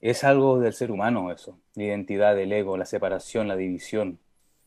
[0.00, 4.18] es algo del ser humano eso, la identidad, el ego, la separación, la división.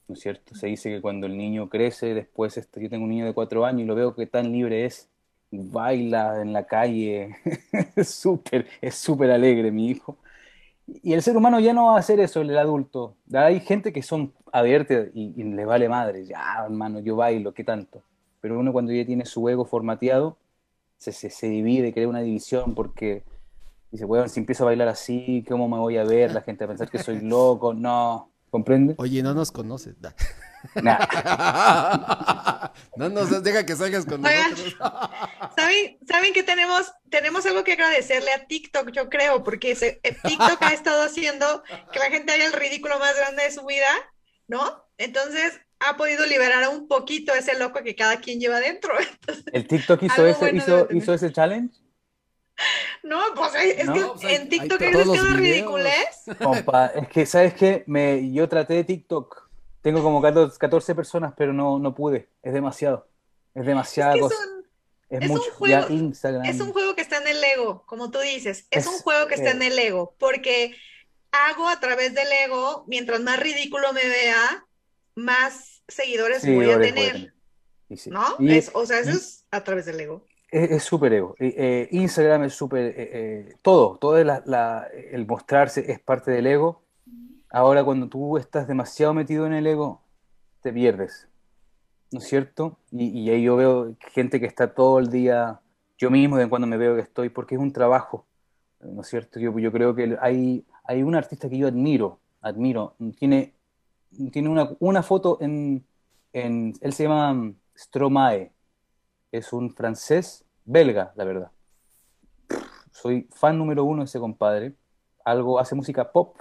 [0.08, 0.56] ¿no es cierto?
[0.56, 3.66] Se dice que cuando el niño crece, después, este, yo tengo un niño de cuatro
[3.66, 5.10] años y lo veo que tan libre es,
[5.52, 7.36] baila en la calle,
[7.96, 10.18] es súper, es súper alegre mi hijo.
[10.88, 13.16] Y el ser humano ya no va a hacer eso, el adulto.
[13.34, 17.64] Hay gente que son abiertas y, y les vale madre, ya hermano, yo bailo, ¿qué
[17.64, 18.04] tanto?
[18.42, 20.38] Pero uno cuando ya tiene su ego formateado,
[20.98, 23.24] se, se, se divide, crea una división porque
[23.92, 26.32] dice, bueno, si empiezo a bailar así, ¿cómo me voy a ver?
[26.34, 27.74] La gente va a pensar que soy loco.
[27.74, 28.96] No, ¿Comprende?
[29.00, 29.96] Oye, no nos conoces.
[32.96, 34.78] no nos deja que salgas con nosotros.
[35.58, 40.58] ¿saben, ¿Saben que tenemos, tenemos algo que agradecerle a TikTok, yo creo, porque eh, TikTok
[40.62, 43.90] ha estado haciendo que la gente haga el ridículo más grande de su vida,
[44.48, 44.88] ¿no?
[44.98, 48.94] Entonces ha podido liberar un poquito ese loco que cada quien lleva dentro.
[49.52, 51.76] ¿El TikTok hizo, ese, hizo, hizo ese challenge?
[53.04, 56.24] No, pues es que pues, en TikTok hay demasiado ridiculez.
[56.42, 57.84] Compa, es que, ¿sabes qué?
[57.88, 59.50] Me, yo traté de TikTok.
[59.82, 62.30] Tengo como 14 personas, pero no, no pude.
[62.42, 63.08] Es demasiado.
[63.54, 64.30] Es demasiado.
[65.08, 65.88] Es, un juego,
[66.44, 68.68] es un juego que está en el ego, como tú dices.
[68.72, 70.76] Es, un juego que está en el ego, porque
[71.32, 74.66] hago a través del ego, mientras más ridículo me vea,
[75.14, 77.34] más seguidores voy a tener.
[78.08, 78.38] ¿No?
[78.74, 81.36] o sea, eso es a través del ego es súper ego.
[81.38, 82.86] Eh, Instagram es súper...
[82.86, 86.82] Eh, eh, todo, todo el mostrarse es parte del ego.
[87.50, 90.02] Ahora cuando tú estás demasiado metido en el ego,
[90.62, 91.28] te pierdes.
[92.12, 92.78] ¿No es cierto?
[92.92, 95.60] Y, ahí yo veo gente que está todo el día,
[95.98, 98.26] yo mismo de cuando me veo que estoy, porque es un trabajo.
[98.80, 99.40] ¿No es cierto?
[99.40, 102.96] Yo, yo creo que hay, hay un artista que yo admiro, admiro.
[103.20, 103.56] Tiene,
[104.32, 105.86] tiene una, una foto en,
[106.32, 106.74] en...
[106.80, 108.54] Él se llama Stromae.
[109.32, 111.52] Es un francés belga, la verdad.
[112.92, 114.74] Soy fan número uno de ese compadre.
[115.24, 116.38] Algo hace música pop,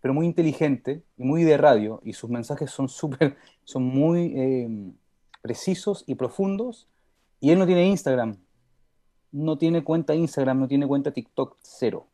[0.00, 2.00] pero muy inteligente y muy de radio.
[2.04, 4.94] Y sus mensajes son súper, son muy em,
[5.42, 6.88] precisos y profundos.
[7.40, 8.36] Y él no tiene Instagram.
[9.30, 12.06] No tiene cuenta Instagram, no tiene cuenta TikTok, cero.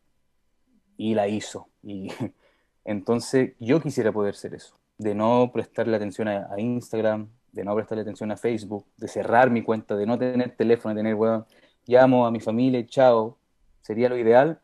[0.97, 1.69] Y la hizo.
[1.83, 2.11] Y
[2.85, 4.77] entonces yo quisiera poder ser eso.
[4.99, 9.49] De no prestarle atención a, a Instagram, de no prestarle atención a Facebook, de cerrar
[9.51, 11.47] mi cuenta, de no tener teléfono, de tener, weón,
[11.87, 13.38] llamo a mi familia chao,
[13.81, 14.61] sería lo ideal.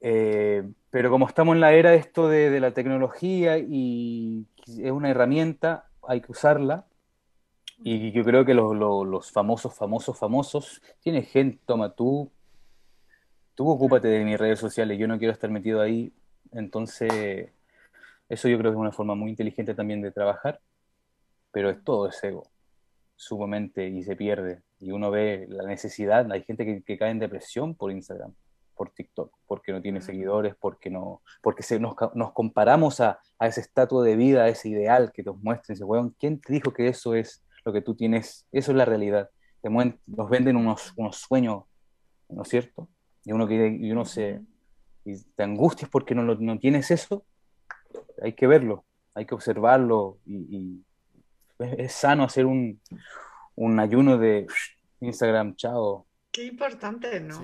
[0.00, 5.10] Eh, pero como estamos en la era de esto de, la tecnología y es una
[5.10, 6.86] herramienta, hay que usarla.
[7.78, 12.30] Y yo creo que los, famosos, famosos, famosos, tiene gente, toma tú,
[13.54, 16.12] tú ocúpate de mis redes sociales, yo no quiero estar metido ahí.
[16.52, 17.50] Entonces,
[18.28, 20.60] eso yo creo que es una forma muy inteligente también de trabajar
[21.56, 22.50] pero es todo ese ego,
[23.14, 24.60] sumamente y se pierde.
[24.78, 28.34] Y uno ve la necesidad, hay gente que, cae en depresión por Instagram,
[28.74, 33.46] por TikTok, porque no tiene seguidores, porque no, porque se, nos, nos comparamos a, a,
[33.46, 35.76] ese estatua de vida, a ese ideal que nos muestran.
[35.76, 38.46] Dice, weón, ¿quién te dijo que eso es lo que tú tienes?
[38.52, 39.30] Eso es la realidad.
[39.62, 41.64] Te nos venden unos, unos sueños,
[42.28, 42.86] ¿no es cierto?
[43.24, 44.42] Y uno, que, y uno se
[45.06, 47.24] y te angustias porque no, no tienes eso.
[48.20, 50.84] Hay que verlo, hay que observarlo y,
[51.58, 52.80] es, sano hacer un,
[53.78, 54.46] ayuno de
[55.00, 56.06] Instagram, chao.
[56.30, 57.42] Qué importante, ¿no?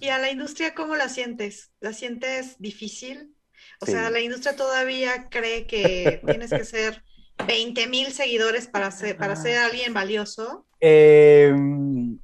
[0.00, 1.72] ¿Y a la industria cómo la sientes?
[1.80, 3.34] ¿La sientes difícil?
[3.80, 7.02] O sea, la industria todavía cree que tienes que ser
[7.46, 10.66] 20 mil seguidores para ser, para ser alguien valioso.
[10.80, 12.18] Em,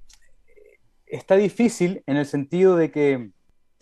[1.07, 3.31] está difícil en el sentido de que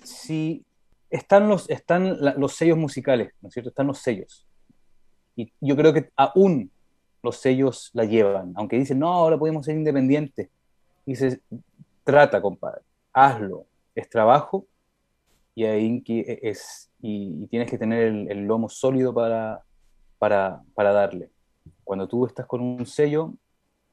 [0.02, 0.64] si
[1.10, 3.70] están los, están los sellos musicales, ¿no es cierto?
[3.70, 4.46] Están los sellos.
[5.36, 6.70] Y yo creo que aún
[7.24, 10.50] los sellos la llevan, aunque dicen, no, ahora podemos ser independientes.
[11.06, 11.40] Dices,
[12.04, 12.82] trata, compadre,
[13.14, 14.66] hazlo, es trabajo
[15.54, 19.62] y ahí es, y, tienes que tener el, lomo sólido para,
[20.18, 21.30] para, para, darle.
[21.82, 23.32] Cuando tú estás con un sello,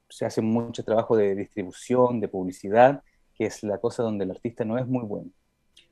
[0.09, 3.01] se hace mucho trabajo de distribución, de publicidad,
[3.33, 5.31] que es la cosa donde el artista no es muy bueno.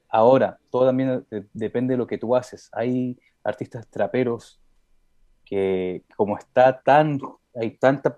[0.10, 2.69] Ahora, todo también depende de lo que tú haces.
[2.73, 4.60] Hay artistas traperos
[5.49, 7.19] que como está tan,
[7.55, 8.15] hay tanta,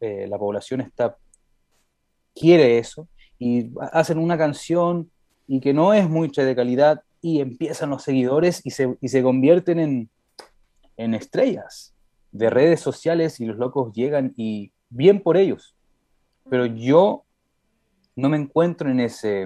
[0.00, 1.16] eh, la población está,
[2.34, 3.08] quiere eso,
[3.38, 5.10] y hacen una canción
[5.46, 9.22] y que no es mucha de calidad y empiezan los seguidores y se, y se
[9.22, 10.10] convierten en,
[10.96, 11.94] en estrellas
[12.32, 15.76] de redes sociales y los locos llegan y bien por ellos.
[16.50, 17.24] Pero yo
[18.16, 19.42] no me encuentro en ese,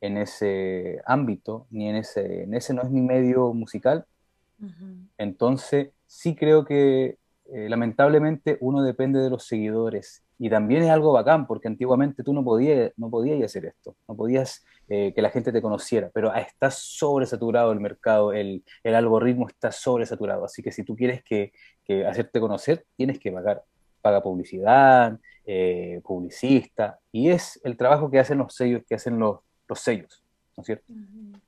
[0.00, 4.06] en ese ámbito, ni en ese, en ese no es mi medio musical.
[5.18, 7.18] Entonces, sí creo que
[7.52, 10.22] eh, lamentablemente uno depende de los seguidores.
[10.38, 14.16] Y también es algo bacán, porque antiguamente tú no podías, no podías hacer esto, no
[14.16, 19.48] podías eh, que la gente te conociera, pero está sobresaturado el mercado, el, el, algoritmo
[19.48, 20.44] está sobresaturado.
[20.44, 21.52] Así que si tú quieres que,
[21.84, 23.64] que hacerte conocer, tienes que pagar.
[24.00, 29.40] Paga publicidad, eh, publicista, y es el trabajo que hacen los sellos, que hacen los,
[29.68, 30.22] los sellos,
[30.56, 30.92] ¿no es cierto?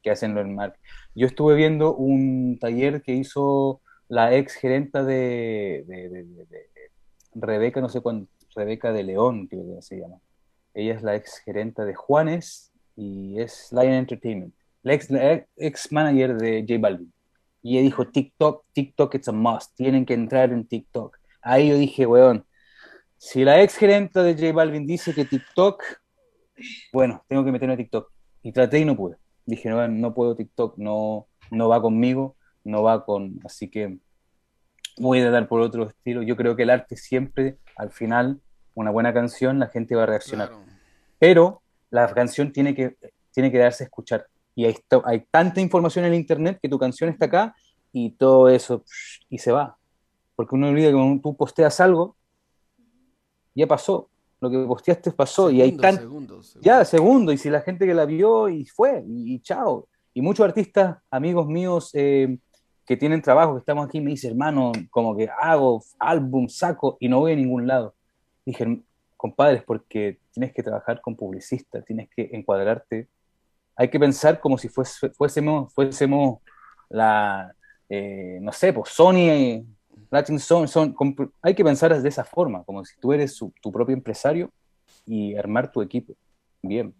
[0.02, 0.82] Que hacen los marketing.
[1.14, 5.84] Yo estuve viendo un taller que hizo la ex gerenta de,
[7.34, 10.16] Rebeca, no sé cuándo, Rebeca de León, que se llama.
[10.74, 15.08] Ella es la ex gerenta de Juanes y es Lion Entertainment, la ex,
[15.56, 17.12] ex manager de J Balvin.
[17.62, 21.18] Y ella dijo, TikTok, TikTok it's a must, tienen que entrar en TikTok.
[21.42, 22.46] Ahí yo dije, weón,
[23.18, 25.82] si la ex gerenta de J Balvin dice que TikTok,
[26.92, 28.10] bueno, tengo que meterme a TikTok.
[28.42, 29.16] Y traté y no pude.
[29.44, 32.36] Dije, no, no puedo TikTok, no, no va conmigo
[32.66, 33.98] no va con, así que
[34.98, 36.22] voy a dar por otro estilo.
[36.22, 38.40] Yo creo que el arte siempre, al final,
[38.74, 40.50] una buena canción, la gente va a reaccionar.
[41.18, 42.96] Pero la canción tiene que,
[43.32, 44.26] tiene que darse a escuchar.
[44.54, 47.54] Y hay, hay tanta información en el internet que tu canción está acá
[47.92, 48.84] y todo eso,
[49.28, 49.78] y se va.
[50.34, 52.16] Porque uno olvida que cuando tú posteas algo,
[53.54, 54.10] ya pasó.
[54.38, 55.98] Lo que posteaste pasó y hay tan...
[56.60, 57.32] Ya, segundo.
[57.32, 59.88] Y si la gente que la vio y fue, y, chao.
[60.12, 62.38] Y muchos artistas, amigos míos, eh,
[62.86, 67.08] que tienen trabajo, que estamos aquí, me dice, hermano, como que hago álbum, saco y
[67.08, 67.94] no voy a ningún lado.
[68.44, 68.80] Dije,
[69.16, 73.08] compadres, porque tienes que trabajar con publicistas, tienes que encuadrarte.
[73.74, 76.38] Hay que pensar como si fuésemos, fuésemos
[76.88, 77.52] la,
[77.88, 79.66] eh, no sé, pues Sony,
[80.10, 80.94] Latin Sony, son,
[81.42, 84.50] hay que pensar de esa forma, como si tú eres tu propio empresario
[85.04, 86.14] y armar tu equipo
[86.62, 86.94] bien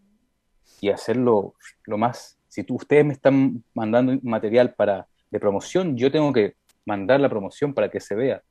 [0.81, 2.39] y hacerlo lo más.
[2.49, 7.29] Si tú, ustedes me están mandando material para de promoción, yo tengo que mandar la
[7.29, 8.43] promoción para que se vea.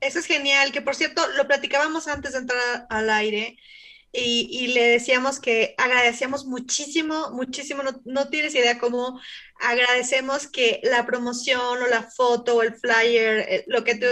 [0.00, 3.56] eso es genial, que por cierto, lo platicábamos antes de entrar al aire
[4.16, 9.20] y, le decíamos que agradecíamos muchísimo, muchísimo, no, no, tienes idea cómo
[9.64, 14.06] agradecemos que la promoción o la foto o el flyer, eh, lo que tú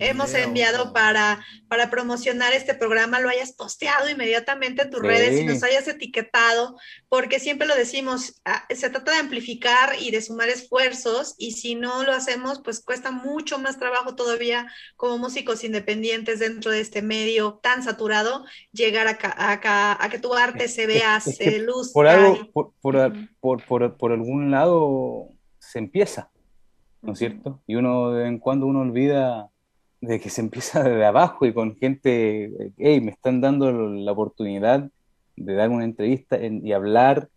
[0.00, 5.44] hemos enviado para, para promocionar este programa, lo hayas posteado inmediatamente en tus redes y
[5.44, 10.50] nos hayas etiquetado, porque siempre lo decimos, ah, se trata de amplificar y de sumar
[10.50, 16.38] esfuerzos y si no lo hacemos, pues cuesta mucho más trabajo todavía como músicos independientes
[16.38, 21.58] dentro de este medio tan saturado, llegar acá, a que tu arte se vea, se
[21.60, 21.92] luzca.
[21.94, 22.96] Por algo, por, por,
[23.40, 26.30] por algún lado se empieza,
[27.02, 27.60] ¿no es cierto?
[27.66, 29.50] Y uno de vez en cuando uno olvida
[30.00, 34.90] de que se empieza desde abajo y con gente, hey, me están dando la oportunidad
[35.36, 37.28] de dar una entrevista y hablar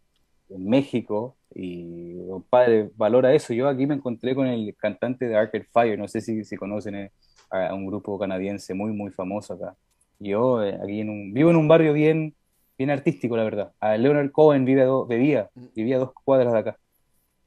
[0.50, 3.54] en México y compadre, valora eso.
[3.54, 7.12] Yo aquí me encontré con el cantante de Arcade Fire, no sé si, si conocen
[7.50, 9.76] a un grupo canadiense muy, muy famoso acá.
[10.20, 12.36] Yo eh, aquí en un, vivo en un barrio bien,
[12.82, 13.74] bien artístico, la verdad.
[13.80, 16.78] A Leonard Cohen vive vivía, vivía dos cuadras de acá.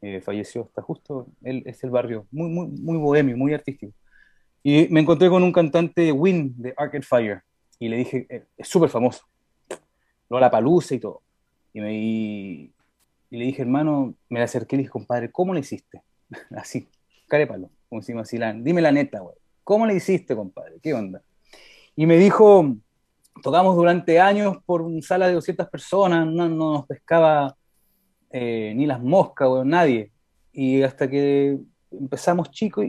[0.01, 3.93] Eh, falleció, está justo, él es el barrio, muy, muy, muy bohemio, muy artístico.
[4.63, 7.43] Y me encontré con un cantante Win de Arcade Fire
[7.81, 9.25] y le dije, eh, es súper famoso,
[10.29, 11.23] la Palusa y todo.
[11.73, 12.73] Y, me, y,
[13.31, 16.03] le dije, hermano, me la acerqué y le dije, compadre, ¿cómo le hiciste?
[16.57, 16.87] así,
[17.27, 19.35] carépalo, como decimos así, dime la neta, güey.
[19.65, 20.79] ¿Cómo le hiciste, compadre?
[20.81, 21.23] ¿Qué onda?
[21.97, 22.77] Y me dijo,
[23.43, 27.57] tocamos durante años por una sala de 200 personas, no, no nos pescaba
[28.31, 30.11] eh, ni las moscas, o nadie.
[30.53, 31.59] Y hasta que
[31.91, 32.87] empezamos chicos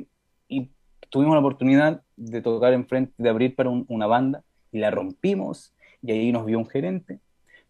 [0.48, 0.72] y,
[1.10, 6.12] tuvimos la oportunidad de tocar enfrente, de abrir para una banda y la rompimos y
[6.12, 7.20] ahí nos vio un gerente,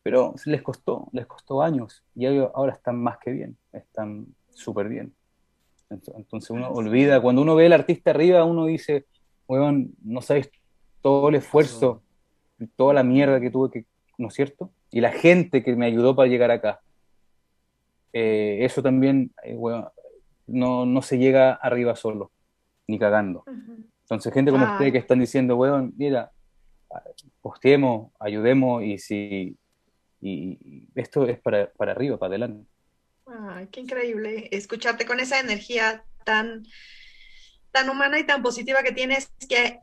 [0.01, 5.13] pero les costó, les costó años y ahora están más que bien, están súper bien.
[5.89, 9.05] Entonces uno olvida, cuando uno ve al artista arriba, uno dice,
[9.47, 10.49] weón, no sabes
[11.01, 12.01] todo el esfuerzo,
[12.75, 13.85] toda la mierda que tuve que,
[14.17, 14.71] ¿no es cierto?
[14.91, 16.81] Y la gente que me ayudó para llegar acá.
[18.13, 19.57] Eh, eso también eh,
[20.47, 22.31] no, no, se llega arriba solo,
[22.87, 23.43] ni cagando.
[24.01, 26.31] Entonces, gente como usted que están diciendo, weón, mira,
[27.41, 29.57] posteemos, ayudemos y si
[30.21, 32.67] y, esto es para, para arriba, para adelante.
[33.25, 36.65] Ay, qué increíble escucharte con esa energía tan,
[37.71, 39.79] tan humana y tan positiva que tienes, que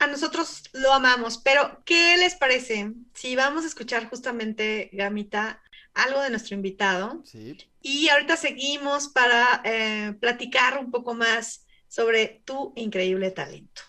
[0.00, 1.38] a nosotros lo amamos.
[1.38, 5.62] Pero, ¿qué les parece si vamos a escuchar justamente, Gamita,
[5.94, 7.22] algo de nuestro invitado?
[7.24, 7.56] Sí.
[7.82, 13.82] Y ahorita seguimos para eh, platicar un poco más sobre tu increíble talento.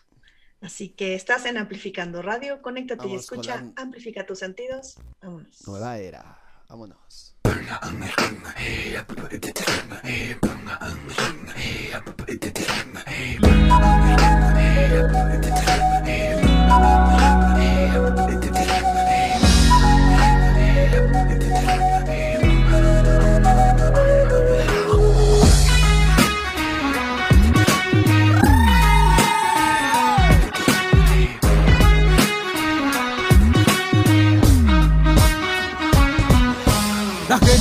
[0.60, 4.98] Así que estás en Amplificando Radio, conéctate y escucha, amplifica tus sentidos.
[5.22, 5.66] Vámonos.
[5.66, 7.36] Nueva era, vámonos.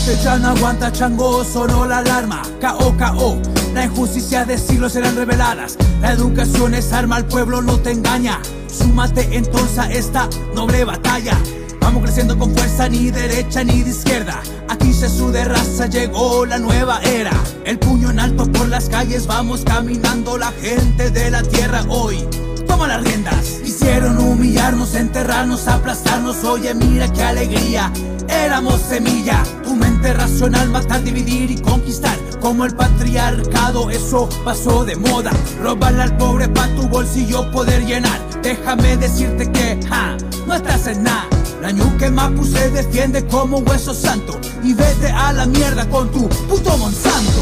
[0.06, 3.38] Ya no aguanta chango, sonó la alarma, KO, KO.
[3.74, 5.76] La injusticia de siglos serán reveladas.
[6.00, 8.40] La educación es arma, al pueblo no te engaña.
[8.66, 11.36] Súmate entonces a esta noble batalla.
[11.80, 14.40] Vamos creciendo con fuerza, ni derecha ni de izquierda.
[14.68, 17.32] Aquí se sude raza, llegó la nueva era.
[17.64, 22.26] El puño en alto por las calles, vamos caminando la gente de la tierra hoy.
[22.66, 23.60] Toma las riendas.
[23.64, 26.42] Hicieron humillarnos, enterrarnos, aplastarnos.
[26.44, 27.92] Oye, mira qué alegría.
[28.30, 32.16] Éramos semilla, tu mente racional, matar, dividir y conquistar.
[32.40, 35.30] Como el patriarcado, eso pasó de moda.
[35.62, 38.18] Robarle al pobre pa' tu bolsillo poder llenar.
[38.42, 40.16] Déjame decirte que, ja,
[40.46, 41.26] no estás en nada.
[41.60, 44.40] La ñuque Mapu se defiende como hueso santo.
[44.62, 47.40] Y vete a la mierda con tu puto Monsanto.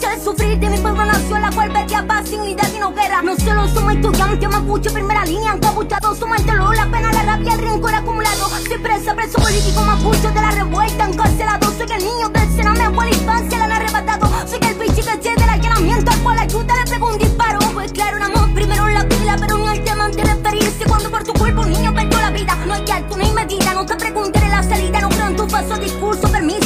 [0.00, 3.22] Sé sufrir de mi pueblo nació la cual a paz, dignidad y no guerra.
[3.22, 7.54] No solo somos estudiantes, mapuche, primera línea, encapuchados, somos el dolor, la pena, la rabia,
[7.54, 8.48] el rincón acumulado.
[8.48, 11.70] Soy presa, preso político, mapuche de la revuelta, encarcelado.
[11.72, 14.48] Soy el niño del cename, la infancia, la han arrebatado.
[14.48, 17.58] Soy el bicho que se del allanamiento, al cual ayuda le pegó un disparo.
[17.74, 21.10] Pues claro, un amor primero en la pila, pero no el tema de referirse cuando
[21.10, 22.56] por tu cuerpo un niño perdió la vida.
[22.66, 25.76] No hay alto ni medida, no te preguntaré la salida, no creo en tu falso
[25.76, 26.65] discurso, permiso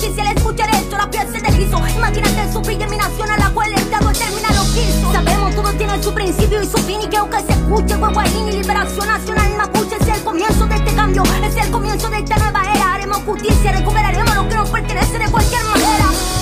[0.00, 1.76] justicia le escucha esto, la piel se deslizó.
[1.76, 5.12] Imagínate el sufrir a la cual el Estado determina lo quiso.
[5.12, 8.52] Sabemos todo tiene su principio y su fin y que aunque se escuche guaguayín y
[8.52, 12.62] liberación nacional mapuche es el comienzo de este cambio, es el comienzo de esta nueva
[12.62, 12.94] era.
[12.94, 16.39] Haremos justicia, recuperaremos lo que nos pertenece de cualquier manera.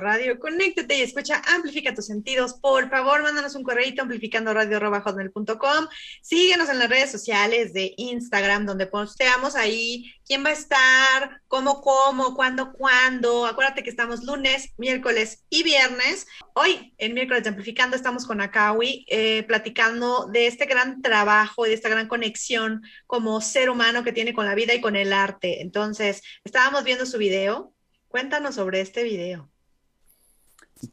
[0.00, 0.38] Radio.
[0.38, 2.54] Conéctate y escucha, amplifica tus sentidos.
[2.54, 5.86] Por favor, mándanos un correo amplificando radio.com.
[6.22, 11.80] Síguenos en las redes sociales de Instagram, donde posteamos ahí quién va a estar, cómo,
[11.80, 13.46] cómo, cuándo, cuándo.
[13.46, 16.26] Acuérdate que estamos lunes, miércoles y viernes.
[16.54, 21.70] Hoy, en miércoles de Amplificando, estamos con Akawi eh, platicando de este gran trabajo y
[21.70, 25.12] de esta gran conexión como ser humano que tiene con la vida y con el
[25.12, 25.62] arte.
[25.62, 27.74] Entonces, estábamos viendo su video.
[28.08, 29.49] Cuéntanos sobre este video.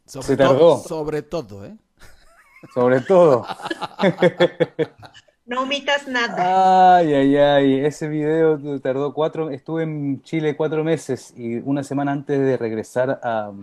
[0.06, 0.78] Sobre Se to- tardó.
[0.78, 1.76] sobre todo, ¿eh?
[2.74, 3.46] Sobre todo.
[5.46, 6.98] No omitas nada.
[6.98, 7.86] Ay, ay, ay.
[7.86, 9.50] Ese video tardó cuatro.
[9.50, 13.54] Estuve en Chile cuatro meses y una semana antes de regresar a,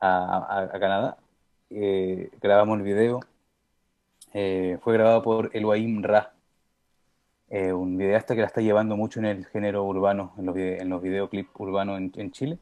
[0.00, 1.18] a, a- a Canadá,
[1.68, 3.20] eh, grabamos el video.
[4.32, 6.32] Eh, fue grabado por Elohim Ra,
[7.50, 10.88] eh, un videasta que la está llevando mucho en el género urbano, en los, en
[10.88, 12.58] los videoclips urbanos en, en Chile.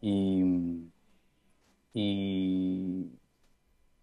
[0.00, 0.42] Y,
[2.00, 3.10] y,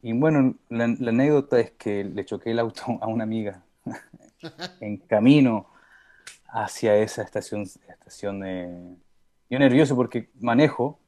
[0.02, 3.64] y bueno, la, la anécdota es que le choqué el auto a una amiga
[4.82, 5.68] en camino
[6.48, 8.98] hacia esa estación, estación de...
[9.50, 11.00] Yo nervioso porque manejo,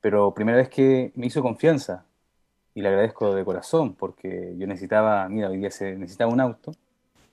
[0.00, 2.06] pero primera vez que me hizo confianza
[2.74, 6.72] y le agradezco de corazón porque yo necesitaba, mira, hoy día se necesitaba un auto.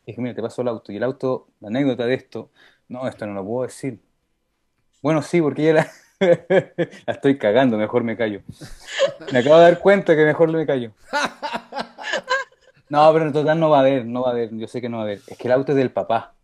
[0.06, 0.92] Y dije, mira, te paso el auto.
[0.92, 2.50] Y el auto, la anécdota de esto,
[2.88, 4.02] no, esto no lo puedo decir.
[5.02, 5.92] Bueno, sí, porque ya la,
[7.08, 8.42] la estoy cagando, mejor me callo.
[9.32, 10.92] Me acabo de dar cuenta que mejor me callo.
[12.90, 14.90] No, pero en total no va a haber, no va a haber, yo sé que
[14.90, 15.22] no va a haber.
[15.28, 16.36] Es que el auto es del papá.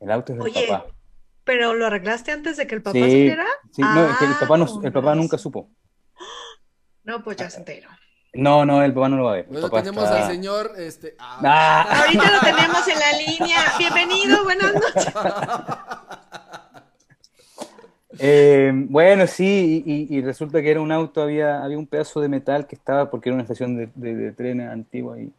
[0.00, 0.86] El auto es del Oye, papá.
[1.44, 3.46] ¿pero lo arreglaste antes de que el papá Sí, supiera?
[3.72, 5.42] sí, no, es que el Ah, papá, no, con el papá nunca razón.
[5.52, 5.70] supo.
[7.04, 7.88] No, pues ya se enteró.
[8.34, 9.46] No, no, el papá no lo va a ver.
[9.46, 11.14] Bueno, tenemos está- al señor, este...
[11.18, 13.58] ah, Ah, Ahorita lo tenemos en la línea.
[13.78, 15.12] Bienvenido, buenas noches.
[18.18, 22.66] Eh, bueno, sí, y, resulta que era un auto, había, había un pedazo de metal
[22.66, 25.32] que estaba, porque era una estación de, de, trenes antigua y,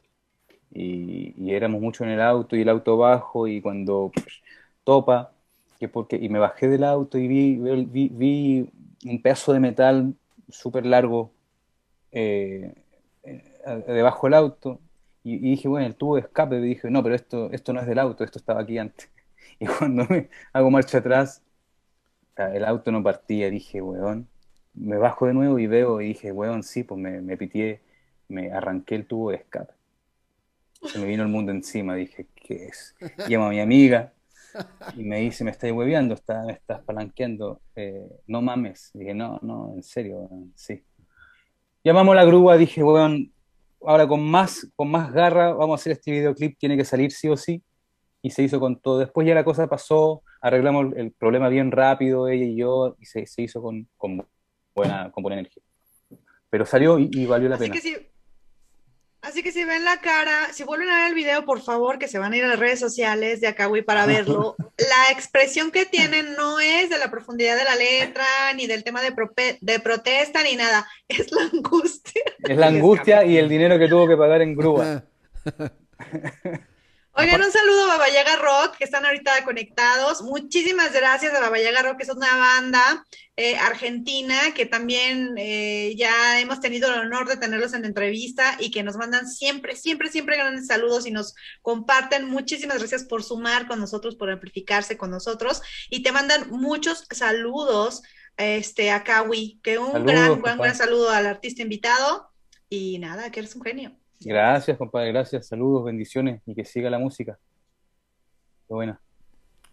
[0.74, 4.12] y, éramos mucho en el auto y el auto bajo y cuando
[4.84, 5.32] topa,
[5.80, 7.56] que porque, y me bajé del auto y vi,
[7.88, 8.70] vi,
[9.06, 10.16] un pedazo de metal
[10.50, 11.32] súper largo
[12.12, 12.74] eh,
[13.24, 13.44] eh,
[13.88, 14.80] debajo del auto
[15.24, 17.88] y, dije, bueno, el tubo de escape, y dije, no, pero esto, esto no es
[17.88, 19.10] del auto, esto estaba aquí antes.
[19.60, 21.42] Y cuando me hago marcha atrás,
[22.38, 24.28] el auto no partía, dije, weón,
[24.74, 27.82] me bajo de nuevo y veo y dije, weón, sí, pues me, me pitié,
[28.28, 29.74] me arranqué el tubo de escape.
[30.84, 32.96] Se me vino el mundo encima, dije, ¿qué es?
[33.28, 34.14] Llamo a mi amiga
[34.96, 38.92] y me dice, me estás hueveando, está, me estás palanqueando, eh, no mames.
[38.94, 40.84] Dije, no, no, en serio, weón, sí.
[41.84, 43.32] Llamamos a la grúa, dije, weón,
[43.86, 47.30] ahora con más, con más garra vamos a hacer este videoclip, tiene que salir sí
[47.30, 47.62] o sí.
[48.26, 48.98] Y se hizo con todo.
[49.00, 53.28] Después ya la cosa pasó, arreglamos el problema bien rápido, ella y yo, y se,
[53.28, 54.26] se hizo con, con
[54.74, 55.62] buena, con buena energía.
[56.50, 57.76] Pero salió y, y valió la Así pena.
[57.76, 57.98] que si,
[59.22, 62.08] así que si ven la cara, si vuelven a ver el video, por favor, que
[62.08, 64.56] se van a ir a las redes sociales de Akawi para verlo.
[64.78, 69.02] La expresión que tienen no es de la profundidad de la letra, ni del tema
[69.02, 70.88] de, prope- de protesta, ni nada.
[71.08, 72.22] Es la angustia.
[72.40, 75.04] Es la angustia y el dinero que tuvo que pagar en grúa.
[77.16, 80.24] Oigan, un saludo a Babayaga Rock, que están ahorita conectados.
[80.24, 83.06] Muchísimas gracias a Babayaga Rock, que es una banda
[83.38, 88.72] eh, argentina que también eh, ya hemos tenido el honor de tenerlos en entrevista y
[88.72, 92.26] que nos mandan siempre, siempre, siempre grandes saludos y nos comparten.
[92.26, 95.62] Muchísimas gracias por sumar con nosotros, por amplificarse con nosotros
[95.92, 98.02] y te mandan muchos saludos
[98.38, 102.32] este, a Kawi, que un Saludos, gran, gran, gran saludo al artista invitado
[102.70, 103.96] y nada, que eres un genio.
[104.24, 105.48] Gracias, compadre, gracias.
[105.48, 107.40] Saludos, bendiciones y que siga la música.
[108.68, 109.02] Qué buena.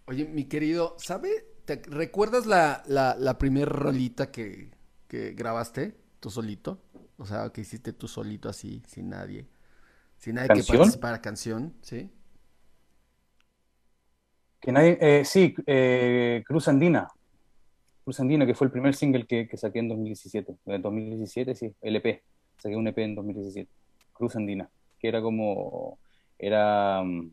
[0.07, 1.46] Oye, mi querido, ¿sabe?
[1.64, 4.70] ¿Te recuerdas la, la, la primer rolita que,
[5.07, 6.80] que grabaste tú solito?
[7.16, 9.46] O sea, que hiciste tú solito así, sin nadie.
[10.16, 10.78] Sin nadie que ¿Canción?
[10.78, 12.11] participara canción, ¿sí?
[14.61, 17.09] Que nadie, eh, sí, eh, Cruz Andina.
[18.05, 20.57] Cruz Andina, que fue el primer single que, que saqué en 2017.
[20.66, 22.22] En 2017, sí, LP.
[22.59, 23.70] Saqué un EP en 2017.
[24.21, 25.99] Cruz Andina, que era como,
[26.39, 27.33] era, mm,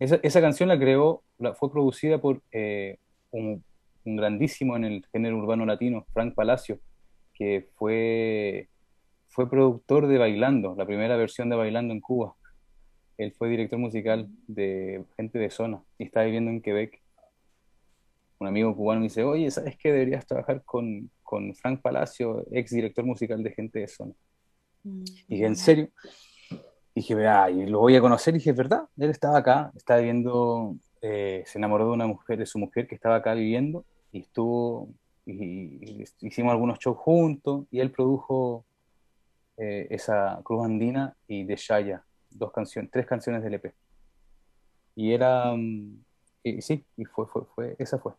[0.00, 2.98] esa, esa canción la creó, la, fue producida por eh,
[3.30, 3.62] un,
[4.04, 6.80] grandísimo en el género urbano latino, Frank Palacio,
[7.34, 8.68] que fue,
[9.28, 12.34] fue productor de Bailando, la primera versión de Bailando en Cuba.
[13.18, 17.00] Él fue director musical de Gente de Zona y está viviendo en Quebec.
[18.40, 19.92] Un amigo cubano me dice, oye, ¿sabes qué?
[19.92, 24.14] Deberías trabajar con, con Frank Palacio, ex director musical de Gente de Zona.
[24.84, 25.88] Y dije, ¿en serio?
[26.50, 28.34] Y dije, vea, y lo voy a conocer.
[28.34, 28.84] Y dije, ¿verdad?
[28.98, 32.94] Él estaba acá, estaba viviendo, eh, se enamoró de una mujer, de su mujer que
[32.94, 34.88] estaba acá viviendo, y estuvo,
[35.24, 38.64] y, y hicimos algunos shows juntos, y él produjo
[39.56, 43.72] eh, esa Cruz Andina y De Shaya, dos canciones, tres canciones del EP.
[44.94, 46.02] Y era, mm,
[46.42, 48.12] y sí, y fue, fue, fue, esa fue.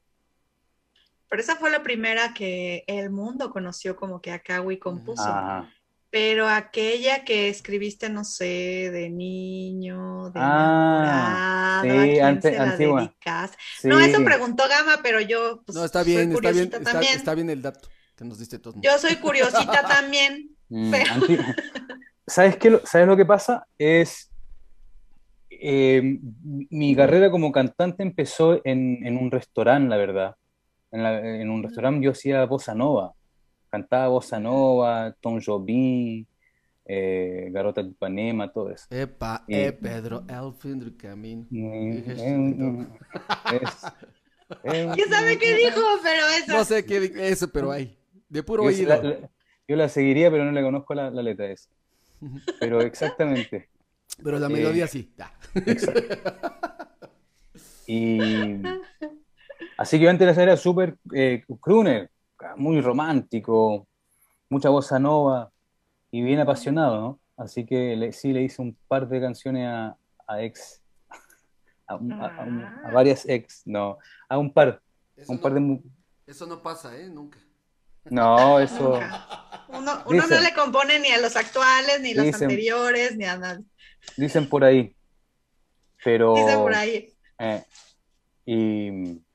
[1.30, 5.24] Pero esa fue la primera que el mundo conoció como que Akawi compuso.
[5.24, 5.70] Ajá.
[6.14, 8.46] Pero aquella que escribiste, no sé,
[8.94, 13.02] de niño, de Ah, enamorado, sí, ¿a quién ante- se la antigua.
[13.02, 13.58] dedicaste?
[13.82, 13.88] Sí.
[13.88, 16.92] No, eso preguntó Gama, pero yo pues, No, está soy bien, está bien, curiosita está,
[16.92, 17.16] también.
[17.16, 17.90] está bien el dato.
[18.16, 18.76] que nos diste todo.
[18.80, 20.52] Yo soy curiosita también.
[20.70, 21.06] Mm, Pero-
[22.28, 22.70] ¿Sabes qué?
[22.70, 23.66] lo- ¿Sabes lo que pasa?
[23.76, 24.30] Es.
[25.50, 26.20] eh,
[26.70, 30.36] mi carrera como cantante empezó en, en un restaurante, la verdad.
[30.92, 33.14] En, la- en un restaurante yo hacía bossa nova.
[33.74, 36.24] Cantaba bossa nova, Tom Jobim,
[36.86, 38.86] eh, Garota de Ipanema, todo eso.
[38.92, 41.48] Epa, Y- eh, Pedro, el fin del camino.
[41.50, 42.88] Mm, Dije, eh,
[43.64, 43.86] es-
[44.64, 45.82] eh, ¿Quién sabe qué dijo?
[46.04, 46.54] Pero eso.
[46.56, 47.98] No sé qué di- eso, pero hay.
[48.30, 48.90] De puro Yo, oído.
[48.90, 49.30] la, la-
[49.68, 51.68] yo la seguiría, pero no le conozco la, la letra esa.
[52.60, 53.70] Pero exactamente.
[54.24, 55.12] Pero la eh, melodía sí.
[55.18, 55.34] Ya.
[57.88, 58.62] Y
[59.78, 62.10] así que yo antes era súper eh, crooner,
[62.58, 63.88] muy romántico,
[64.50, 65.52] mucha bossa nova
[66.12, 67.20] y bien apasionado, ¿no?
[67.38, 70.82] Así que le- sí le hice un par de canciones a, a ex,
[71.88, 73.98] a, un- a- a un- a varias ex, no,
[74.30, 74.82] a un par,
[75.16, 75.60] Eso, un par de...
[75.60, 75.80] no,
[76.28, 77.10] eso no pasa, ¿eh?
[77.10, 77.40] Nunca.
[78.06, 78.92] No, eso...
[79.00, 79.40] Nunca.
[79.70, 80.44] Uno, uno no Dicen.
[80.44, 82.44] le compone ni a los actuales, ni a los Dicen.
[82.44, 83.60] anteriores, ni a nada.
[84.18, 84.96] Dicen por ahí.
[86.04, 86.36] Pero.
[86.36, 87.12] Dice por ahí.
[87.40, 87.64] eh,
[88.46, 88.90] y,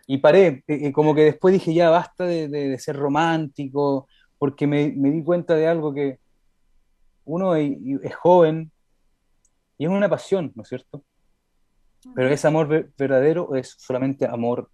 [0.08, 0.64] y paré.
[0.66, 4.92] eh, eh, como que después dije, ya basta de, de- de ser romántico, porque me,
[4.96, 6.18] me di cuenta de algo que
[7.24, 8.72] uno es, es joven
[9.76, 11.04] y es una pasión, ¿no es cierto?
[12.14, 14.70] Pero ese amor ver- verdadero es solamente amor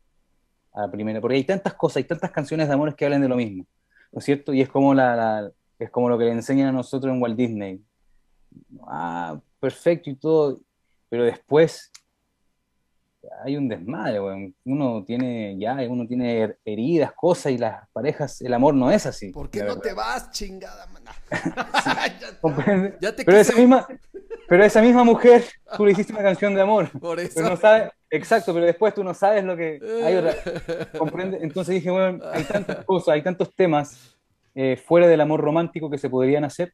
[0.73, 3.29] a la primera, porque hay tantas cosas, hay tantas canciones de amores que hablan de
[3.29, 3.67] lo mismo,
[4.13, 4.53] ¿no es cierto?
[4.55, 7.37] Y es como, la, la- es como lo que le enseñan a nosotros en Walt
[7.37, 7.83] Disney.
[8.87, 10.61] Ah, perfecto y todo,
[11.09, 11.91] pero después
[13.45, 14.55] hay un desmadre, weón.
[14.65, 19.07] Uno tiene ya, uno tiene her- heridas, cosas, y las parejas, el amor no es
[19.07, 19.31] así.
[19.31, 19.81] ¿Por qué no verdad.
[19.83, 20.87] te vas, chingada
[23.01, 23.87] ya te Pero quise esa misma,
[24.49, 25.45] pero esa misma mujer,
[25.77, 26.91] tú le hiciste una canción de amor.
[26.99, 27.33] por eso.
[27.37, 30.35] Pero no sabes, exacto, pero después tú no sabes lo que hay otra,
[30.99, 31.39] ¿comprende?
[31.41, 34.17] Entonces dije, bueno, hay tantas cosas, hay tantos temas
[34.55, 36.73] eh, fuera del amor romántico que se podrían hacer,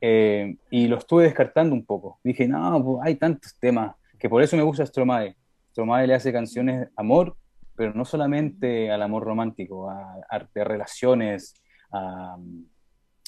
[0.00, 2.18] eh, y lo estuve descartando un poco.
[2.22, 5.36] Dije, no, pues, hay tantos temas, que por eso me gusta Stromae.
[5.70, 7.36] Stromae le hace canciones amor,
[7.74, 11.54] pero no solamente al amor romántico, a, a- de relaciones,
[11.92, 12.36] a,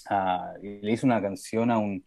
[0.09, 2.05] a- le hizo una canción a un,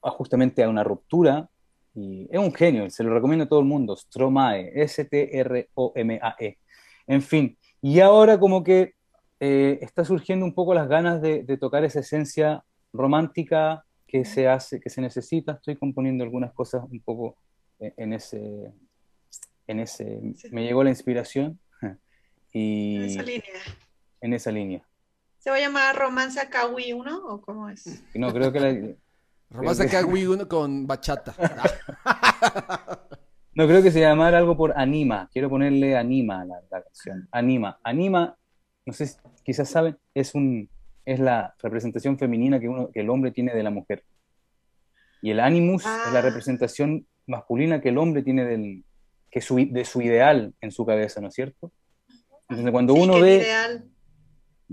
[0.00, 1.48] justamente a una ruptura,
[1.94, 6.58] y es un genio, se lo recomiendo a todo el mundo, Stromae, S-T-R-O-M-A-E.
[7.06, 8.94] En fin, y ahora como que
[9.40, 14.80] eh, está surgiendo un poco las ganas de tocar esa esencia romántica que se hace,
[14.80, 15.52] que se necesita.
[15.52, 17.36] Estoy componiendo algunas cosas un poco
[17.78, 18.72] en, en ese,
[19.66, 20.48] en ese, Sí.
[20.52, 21.58] me llegó la inspiración
[22.52, 23.60] y En esa línea.
[24.20, 24.82] en esa línea.
[25.38, 28.02] ¿Se va a llamar Romanza Kawi 1 o cómo es?
[28.14, 31.34] No creo que la, acá Wii uno con bachata.
[33.56, 35.28] No creo que se llamara algo por anima.
[35.32, 37.28] Quiero ponerle anima a la, la canción.
[37.30, 37.78] Anima.
[37.84, 38.36] Anima,
[38.84, 40.68] no sé si quizás saben, es un
[41.04, 44.02] es la representación femenina que uno que el hombre tiene de la mujer.
[45.22, 46.22] Y el animus es la Ah.
[46.22, 48.84] representación masculina que el hombre tiene del
[49.30, 51.72] que su, de su ideal en su cabeza, ¿no es cierto?
[52.48, 53.84] Entonces cuando Sí, uno ve ideal.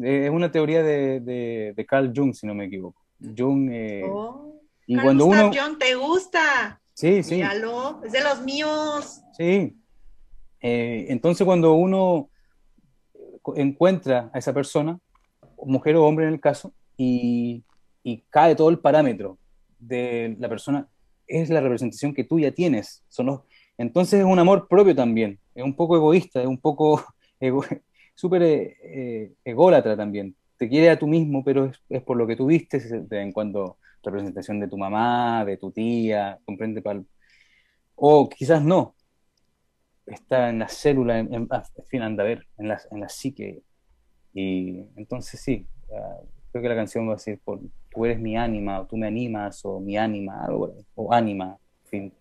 [0.03, 3.01] eh, es una teoría de, de, de Carl Jung, si no me equivoco.
[3.37, 6.81] Jung eh, Oh, y Carl cuando Gustav uno Jung, ¿te gusta?
[6.93, 7.35] sí, sí.
[7.35, 9.21] Míralo, es de los míos.
[9.37, 9.75] Sí.
[10.59, 12.29] Eh, entonces cuando uno
[13.55, 14.99] encuentra a esa persona,
[15.65, 17.63] mujer o hombre en el caso, y,
[18.03, 19.37] y cae todo el parámetro
[19.79, 20.87] de la persona,
[21.31, 23.03] es la representación que tú ya tienes.
[23.09, 23.41] Son
[23.77, 27.03] entonces es un amor propio también, es un poco egoísta, es un poco
[27.39, 27.65] ego-
[28.15, 30.35] súper eh, eh, ególatra también.
[30.57, 32.79] Te quiere a tú mismo, pero es, por lo que tú viste,
[33.11, 36.81] en cuando representación de tu mamá, de tu tía, comprende?
[37.95, 38.79] O quizás no,
[40.05, 43.09] está en la célula, en, en- en fin, anda a ver, en la, en la
[43.09, 43.63] psique.
[44.33, 46.21] Y entonces sí, ah,
[46.51, 49.07] creo que la canción va a decir, por, tú eres mi ánima, o tú me
[49.07, 52.13] animas, o mi ánima, algo, o ánima, en fin.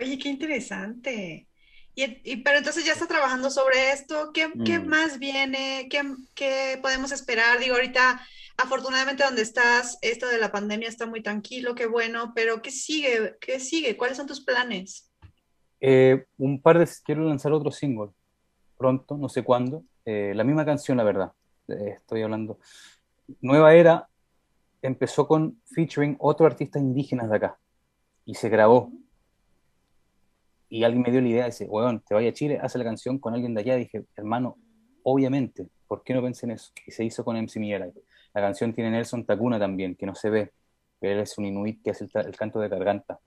[0.00, 1.46] Oye, qué interesante.
[1.94, 4.30] Y, y- pero entonces ya está trabajando sobre esto.
[4.32, 4.86] ¿Qué, qué Mm.
[4.86, 5.88] más viene?
[5.90, 6.00] ¿Qué,
[6.34, 7.58] qué podemos esperar?
[7.58, 8.20] Digo, ahorita,
[8.56, 13.36] afortunadamente donde estás, esto de la pandemia está muy tranquilo, qué bueno, pero ¿qué sigue?
[13.40, 13.96] ¿Qué sigue?
[13.96, 15.10] ¿Cuáles son tus planes?
[15.80, 18.10] Eh, un par de, quiero lanzar otro single
[18.76, 21.32] pronto, no sé cuándo, eh, la misma canción, la verdad,
[21.66, 22.60] eh, estoy hablando.
[23.40, 24.08] Nueva Era
[24.82, 27.58] empezó con featuring otro artista indígena de acá
[28.24, 28.92] y se grabó.
[30.68, 33.18] Y alguien me dio la idea, dice, weón, te vaya a Chile, hace la canción
[33.18, 33.76] con alguien de allá.
[33.76, 34.56] dije, hermano,
[35.02, 36.72] obviamente, ¿por qué no pensé en eso?
[36.86, 37.92] Y se hizo con MC Miguel.
[38.34, 40.52] La canción tiene Nelson Takuna también, que no se ve,
[41.00, 43.18] pero él es un inuit que hace el canto de garganta,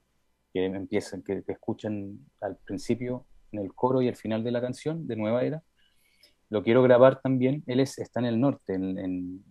[0.54, 4.62] que empiezan, que, que escuchan al principio, en el coro y al final de la
[4.62, 5.64] canción, de Nueva Era.
[6.52, 7.64] Lo quiero grabar también.
[7.66, 9.44] Él es, está en el norte, en,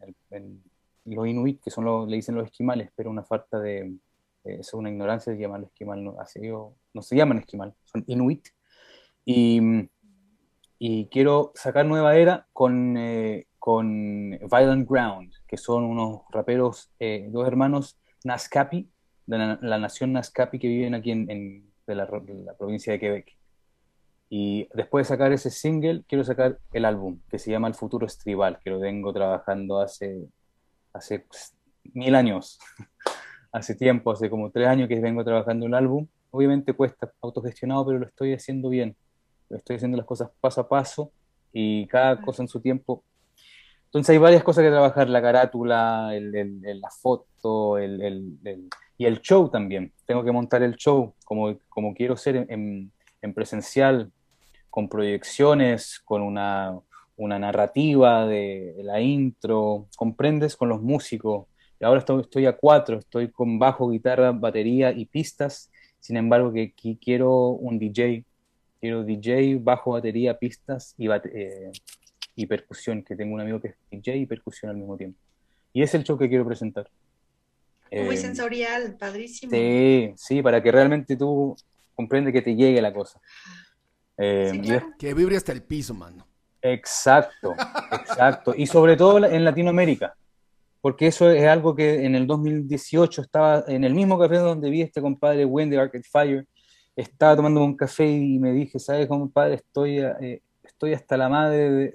[1.07, 3.97] los inuit, que son le dicen los esquimales, pero una falta de,
[4.45, 8.47] eh, es una ignorancia de llamarlo esquimal, no, así, no se llaman esquimal, son inuit.
[9.25, 9.89] Y,
[10.79, 17.29] y quiero sacar nueva era con, eh, con Violent Ground, que son unos raperos, eh,
[17.31, 18.91] dos hermanos Nascapi,
[19.25, 22.07] de la, nación Nascapi que viven aquí en, en de la,
[22.45, 23.40] la, provincia de Quebec.
[24.31, 28.07] Y después de sacar ese single, quiero sacar el álbum, que se llama El Futuro
[28.07, 30.29] Estribal, que lo vengo trabajando hace,
[30.95, 31.27] hace
[31.93, 32.59] mil años,
[33.53, 36.07] hace tiempo, hace como tres años que vengo trabajando un álbum.
[36.31, 38.97] Obviamente cuesta autogestionado, pero lo estoy haciendo bien
[39.57, 41.13] estoy haciendo las cosas paso a paso
[41.53, 43.05] y cada cosa en su tiempo.
[43.87, 48.39] Entonces hay varias cosas que trabajar, la carátula, el, la foto, el,
[48.97, 49.93] y el show también.
[50.07, 54.13] Tengo que montar el show como, como quiero ser en, en presencial,
[54.71, 56.79] con proyecciones, con una,
[57.17, 61.47] una narrativa de, la intro, comprendes, con los músicos.
[61.81, 65.71] Y ahora estoy, estoy a cuatro, estoy con bajo, guitarra, batería y pistas.
[65.99, 68.25] Sin embargo, que, que quiero un DJ
[68.81, 71.71] quiero DJ, bajo, batería, pistas y, eh,
[72.35, 75.19] y percusión, que tengo un amigo que es DJ y percusión al mismo tiempo.
[75.73, 76.91] Y es el show que quiero presentar.
[77.93, 79.53] Muy eh, sensorial, padrísimo.
[79.53, 81.55] Sí, sí, para que realmente tú
[81.95, 83.21] comprendes que te llegue la cosa.
[84.23, 86.27] Eh, que vibre hasta el piso, mano.
[86.61, 87.55] Exacto,
[87.93, 88.55] exacto.
[88.55, 90.15] Y sobre todo en Latinoamérica,
[90.83, 94.83] porque eso es algo que en el 2018 estaba en el mismo café donde vi
[94.83, 96.47] este compadre Wendy Arcade Fire,
[96.97, 99.55] estaba tomando un café y me dije, ¿sabes, compadre?
[99.55, 101.93] Estoy, eh, estoy hasta la madre de,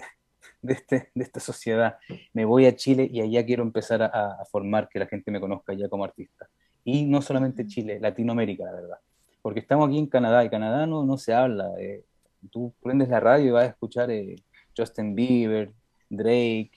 [0.74, 1.98] este, de esta sociedad.
[2.34, 5.74] Me voy a Chile y allá quiero empezar a, formar que la gente me conozca
[5.74, 6.48] ya como artista.
[6.84, 8.98] Y no solamente Chile, Latinoamérica, la verdad.
[9.44, 11.72] Porque estamos aquí en Canadá y Canadá no, no se habla.
[11.80, 12.04] Eh,
[12.50, 14.36] tú prendes la radio y vas a escuchar eh,
[14.76, 15.72] Justin Bieber,
[16.10, 16.72] Drake.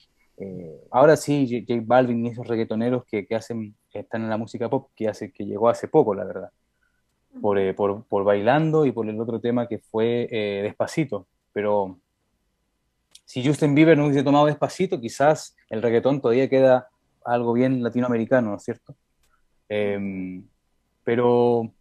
[0.90, 4.90] ahora sí, J Balvin y esos reggaetoneros que, que hacen, están en la música pop,
[4.94, 6.50] que, hace, que llegó hace poco, la verdad
[7.56, 11.26] eh, por, por, Bailando y por el otro tema que fue eh, Despacito.
[11.52, 11.98] Pero
[13.24, 16.88] si Justin Bieber no hubiese tomado Despacito, quizás el reggaetón todavía queda
[17.24, 18.96] algo bien latinoamericano, ¿no es cierto?
[19.68, 20.44] Em,
[21.04, 21.72] pero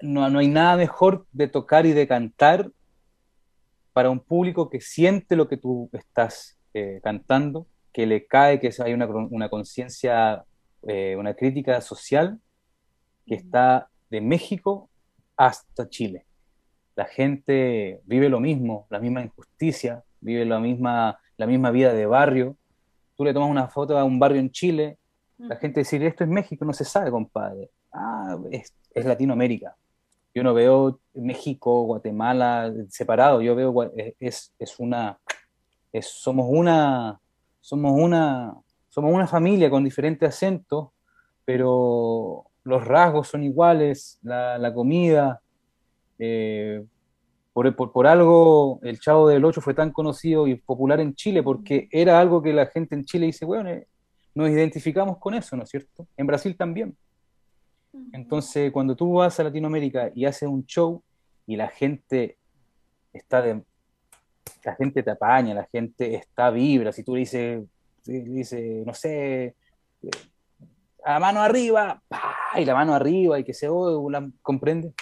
[0.00, 2.70] no, no, hay nada mejor de tocar y de cantar
[3.92, 8.70] para un público que siente lo que tú estás eh, cantando, que le cae, que
[8.84, 10.44] hay una, una conciencia,
[10.82, 12.38] una crítica social
[13.26, 14.90] que está de México
[15.36, 16.26] hasta Chile.
[16.96, 22.06] La gente vive lo mismo, la misma injusticia, vive la misma, la misma vida de
[22.06, 22.56] barrio.
[23.16, 24.98] Tú le tomas una foto a un barrio en Chile,
[25.36, 27.70] la gente dice, esto es México, no se sabe, compadre.
[27.94, 29.76] Ah, es, Latinoamérica.
[30.34, 35.18] Yo no veo México, Guatemala separado, yo veo, es, es una,
[36.02, 37.20] somos una,
[37.60, 38.54] somos una,
[38.88, 40.88] somos una familia con diferentes acentos,
[41.44, 45.40] pero los rasgos son iguales, la, comida.
[46.18, 46.84] Eh,
[47.52, 52.18] por, algo el Chavo del Ocho fue tan conocido y popular en Chile, porque era
[52.18, 53.86] algo que la gente en Chile dice, bueno, eh,
[54.34, 56.08] nos identificamos con eso, ¿no es cierto?
[56.16, 56.96] En Brasil también.
[58.12, 61.02] Entonces, cuando tú vas a Latinoamérica y haces un show
[61.46, 62.38] y la gente
[63.12, 63.62] está de...
[64.62, 67.62] La gente te apaña, la gente está vibra, si tú le dices,
[68.04, 69.54] dice, no sé,
[71.04, 72.02] a mano arriba,
[72.56, 74.92] y la mano arriba, y que se oye, ¿comprende?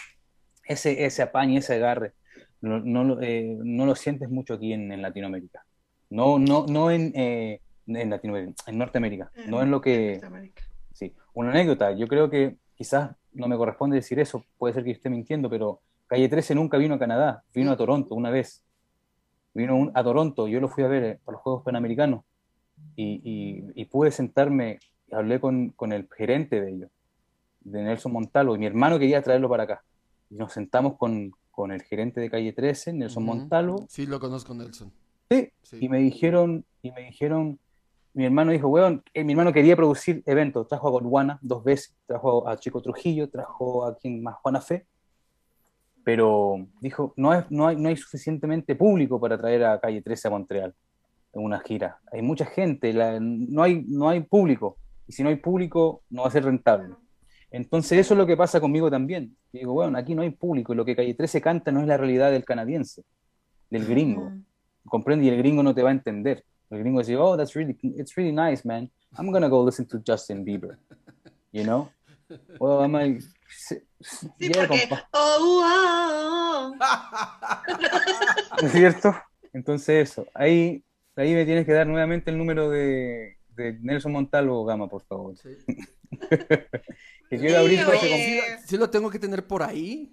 [0.65, 2.13] Ese, ese apaño, ese agarre,
[2.61, 5.65] no, no, eh, no, lo sientes mucho aquí en, Latinoamérica.
[6.11, 10.21] No, no, no en, eh, en Latinoamérica, en Norteamérica, no en lo que...
[10.93, 14.91] Sí, una anécdota, yo creo que quizás no me corresponde decir eso, puede ser que
[14.91, 18.63] esté mintiendo, pero Calle 13 nunca vino a Canadá, vino a Toronto una vez.
[19.55, 22.25] Vino a Toronto, yo lo fui a ver eh, para los Juegos Panamericanos
[22.97, 24.79] y, y pude sentarme
[25.13, 26.91] hablé con, con, el gerente de ellos,
[27.61, 29.85] de Nelson Montalvo, y mi hermano quería traerlo para acá.
[30.31, 33.87] Y nos sentamos con, con el gerente de calle 13, Nelson Montalvo.
[33.89, 34.93] Sí, lo conozco, Nelson.
[35.31, 37.59] Sí, y me dijeron, y me dijeron,
[38.15, 41.95] mi hermano dijo, weón, eh, mi hermano quería producir eventos, trajo a Gondwana dos veces,
[42.07, 44.87] trajo a Chico Trujillo, trajo a quien más, Juana Fe,
[46.05, 50.29] pero dijo, no, es, no, hay, no hay suficientemente público para traer a Calle 13
[50.29, 50.75] a Montreal
[51.33, 52.01] en una gira.
[52.11, 56.29] Hay mucha gente, no, hay, no hay público y si no hay público no va
[56.29, 56.95] a ser rentable.
[57.51, 59.37] Entonces eso es lo que pasa conmigo también.
[59.53, 61.97] digo, bueno, aquí no hay público y lo que Calle 13 canta no es la
[61.97, 63.05] realidad del canadiense,
[63.71, 64.33] del gringo.
[64.87, 66.45] Comprende y el gringo no te va a entender.
[66.73, 68.91] El gringo dice, oh, that's really, it's really nice, man.
[69.19, 70.79] I'm gonna go listen to Justin Bieber.
[71.53, 71.91] You know?
[72.59, 73.77] Well, I'm like, sí,
[74.55, 78.65] porque, oh, oh, oh.
[78.65, 79.15] ¿Es cierto?
[79.53, 80.83] Entonces eso, ahí,
[81.15, 85.37] ahí me tienes que dar nuevamente el número de, de Nelson Montalvo Gama, por favor.
[85.37, 85.51] Sí.
[87.29, 87.81] que quiero abrir
[88.65, 90.11] sí, lo tengo que tener por ahí.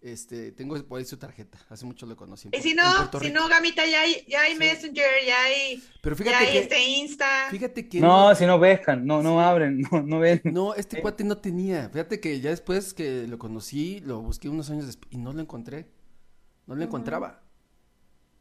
[0.00, 1.58] Este, tengo por ahí su tarjeta.
[1.68, 2.48] Hace mucho lo conocí.
[2.52, 2.84] Y si no,
[3.20, 6.58] si no, Gamita, ya hay, ya hay Messenger, ya hay, Pero fíjate ya hay que,
[6.60, 7.48] este Insta.
[7.50, 8.00] Fíjate que.
[8.00, 10.40] No, si no pescan, no, no abren, no, no ven.
[10.44, 11.88] No, este cuate no tenía.
[11.88, 15.40] Fíjate que ya después que lo conocí, lo busqué unos años después y no lo
[15.40, 15.90] encontré.
[16.66, 17.42] No lo encontraba.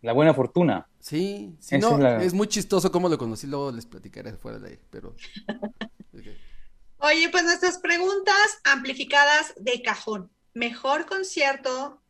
[0.01, 0.87] La buena fortuna.
[0.99, 4.79] Sí, sí, no, es, muy chistoso cómo lo conocí, luego les platicaré fuera de ahí,
[4.91, 5.15] pero...
[6.99, 10.31] Oye, pues nuestras preguntas amplificadas de cajón.
[10.57, 12.01] Mejor concierto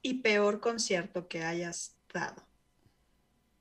[0.00, 2.42] y peor concierto que hayas dado.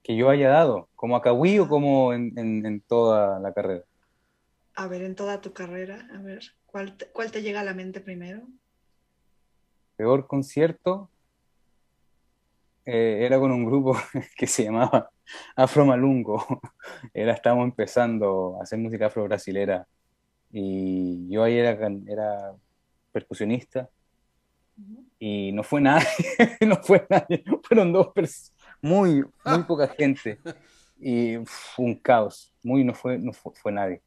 [0.02, 3.84] Que yo haya dado, como a Kawi o como en, toda la carrera.
[4.76, 8.00] A ver, en toda tu carrera, a ver, ¿cuál ¿cuál te llega a la mente
[8.00, 8.48] primero?
[9.98, 11.10] Peor concierto,
[12.86, 13.98] eh, era con un grupo
[14.38, 15.12] que se llamaba
[15.58, 16.62] Afro Malungo.
[17.14, 19.86] Era, estábamos empezando a hacer música afro-brasilera.
[20.50, 21.72] Y yo ahí era,
[22.08, 22.56] era
[23.12, 23.90] percusionista.
[25.20, 26.08] Y no fue nadie,
[26.68, 27.44] no fue nadie.
[27.64, 30.40] Fueron dos personas, muy, muy poca gente.
[31.00, 32.54] Y fue un caos.
[32.64, 34.02] Muy, no fue, no fue, fue nadie.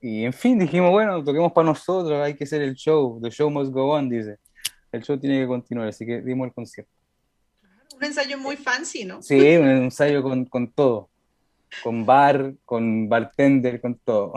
[0.00, 3.20] Y en fin, dijimos, bueno, toquemos para nosotros, hay que hacer el show.
[3.22, 4.38] The show must go on, dice.
[4.90, 6.92] El show tiene que continuar, así que dimos el concierto
[8.02, 9.22] un ensayo muy fancy, ¿no?
[9.22, 11.08] Sí, un ensayo con, con todo.
[11.82, 14.32] Con bar, con bartender, con todo.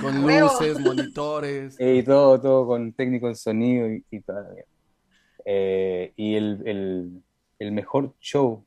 [0.00, 1.76] Con, luces, monitores.
[1.80, 4.46] Y todo, todo con técnico de sonido y, y todo.
[5.44, 7.22] Eh, y el, el,
[7.58, 8.64] el, mejor show.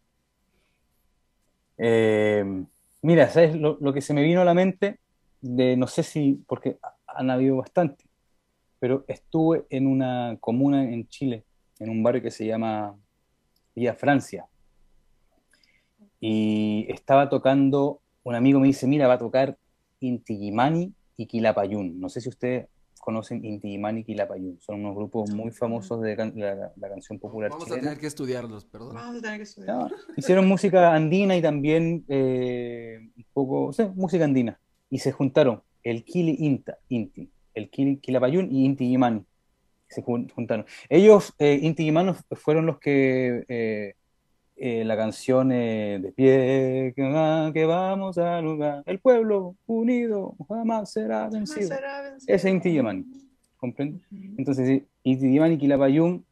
[1.78, 2.44] Eh,
[3.02, 5.00] mira, ¿sabes lo, lo, que se me vino a la mente?
[5.42, 6.78] De, no sé si, porque
[7.08, 8.06] han habido bastante,
[8.80, 11.46] pero estuve en una comuna en Chile,
[11.80, 12.96] en un barrio que se llama
[13.74, 14.48] Vía Francia.
[16.20, 19.58] Y estaba tocando, un amigo me dice, mira, va a tocar
[20.00, 20.52] Inti
[21.18, 22.00] y Quilapayún.
[22.00, 22.68] No sé si ustedes
[23.00, 24.60] conocen Inti y Quilapayún.
[24.60, 28.96] Son unos grupos muy famosos de la, canción popular Vamos a tener que estudiarlos, perdón.
[28.96, 29.92] Vamos a tener que estudiarlos.
[30.16, 34.60] hicieron música andina y también eh, un poco, o sea, música andina.
[34.90, 38.98] Y se juntaron el Kili Inta, Inti, el Kili Quilapayún y Inti
[39.88, 40.66] se juntaron.
[40.90, 43.96] Ellos, eh, Inti y Manos, fueron los que eh,
[44.60, 51.30] eh, la canción eh, de pie que, vamos a lugar, el pueblo unido jamás será
[51.30, 51.76] vencido.
[52.26, 53.06] Ese Inti y
[53.58, 54.00] ¿comprende?
[54.36, 56.26] Entonces, Inti y y Quilapayún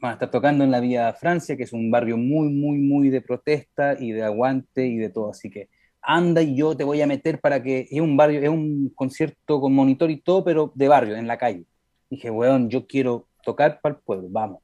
[0.00, 3.08] van a estar tocando en la Vía Francia, que es un barrio muy, muy, muy
[3.08, 5.30] de protesta y de aguante y de todo.
[5.30, 5.68] Así que
[6.00, 9.60] anda y yo te voy a meter para que es un barrio, es un concierto
[9.60, 11.64] con monitor y todo, pero de barrio, en la calle.
[12.08, 14.60] Dije, weón, yo quiero tocar para el pueblo, vamos.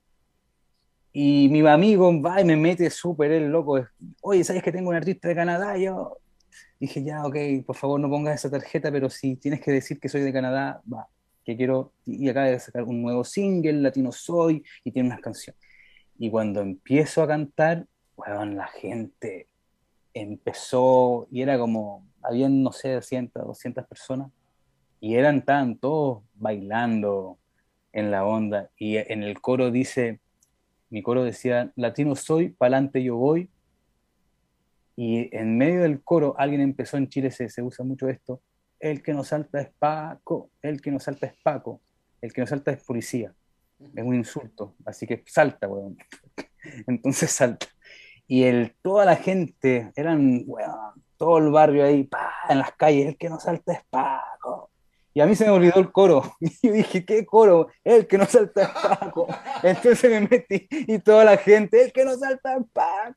[1.13, 3.87] Y mi amigo va y me mete súper el loco.
[4.23, 5.77] Oye, ¿sabes que tengo un artista de Canadá?
[5.77, 6.19] Yo
[6.81, 7.37] dije, ya, ok,
[7.67, 10.83] por favor no pongas esa tarjeta, pero si tienes que decir que soy de Canadá,
[10.93, 11.07] va,
[11.45, 15.61] que quiero, y acaba de sacar un nuevo single, Latino Soy, y tiene unas canciones.
[16.19, 17.87] Y cuando empiezo a cantar,
[18.17, 19.49] weón, la gente
[20.15, 24.31] empezó, y era como, habían, no sé, 100, 200 personas,
[24.99, 27.39] y eran tan todos bailando
[27.93, 28.71] en la onda.
[28.79, 30.21] Y en el coro dice,
[30.93, 33.49] mi coro decía, latino soy, pa'lante yo voy.
[34.95, 38.43] Y en medio del coro alguien empezó en Chile, se, se usa mucho esto,
[38.79, 41.81] el que nos salta es Paco, el que nos salta es Paco,
[42.21, 43.35] el que nos salta es policía.
[43.97, 45.97] Es un insulto, así que salta, weón.
[46.87, 47.67] Entonces salta.
[48.27, 53.07] Y el, toda la gente, eran, weón, todo el barrio ahí, pa, en las calles,
[53.07, 54.32] el que nos salta es Paco,
[55.15, 56.23] y a mí se me olvidó el coro.
[56.41, 57.69] Y yo dije, ¿qué coro?
[57.85, 59.27] El que no salta es Paco.
[59.63, 63.17] Entonces me metí y toda la gente, el que no salta es Paco.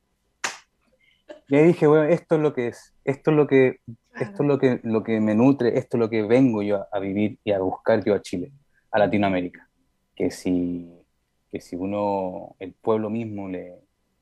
[1.48, 3.80] Y dije, bueno, esto es lo que es, esto es lo que,
[4.20, 7.00] esto es lo que, lo que me nutre, esto es lo que vengo yo a,
[7.00, 8.52] vivir y a buscar yo a Chile,
[8.92, 9.68] a Latinoamérica.
[10.16, 10.92] Que si,
[11.52, 13.76] que si uno, el pueblo mismo le...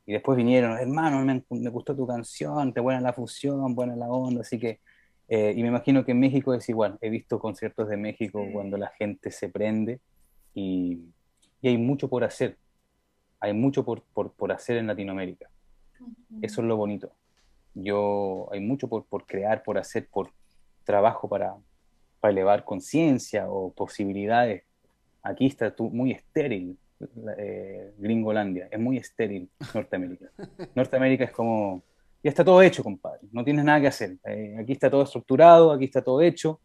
[0.06, 4.10] Y después vinieron, hermano, me, me gustó tu canción, te buena la fusión, buena la
[4.10, 4.82] onda, así que
[5.28, 6.98] eh, y me imagino que en México es igual.
[7.02, 10.00] He visto conciertos de México cuando la gente se prende
[10.54, 11.00] y,
[11.62, 12.58] y, hay mucho por hacer.
[13.40, 15.50] Hay mucho por, por, por hacer en Latinoamérica.
[16.42, 17.12] Eso es lo bonito.
[17.74, 20.32] Yo, hay mucho por, por crear, por hacer, por
[20.84, 21.56] trabajo para,
[22.20, 24.64] para elevar conciencia o posibilidades.
[25.24, 26.78] Aquí está tú, muy estéril,
[27.38, 28.68] eh, Gringolandia.
[28.72, 30.28] Es muy estéril Norteamérica.
[30.76, 31.84] Norteamérica es como
[32.24, 33.20] ya está todo hecho, compadre.
[33.32, 34.18] No tienes nada que hacer.
[34.26, 36.62] Eh, aquí está todo estructurado, aquí está todo hecho.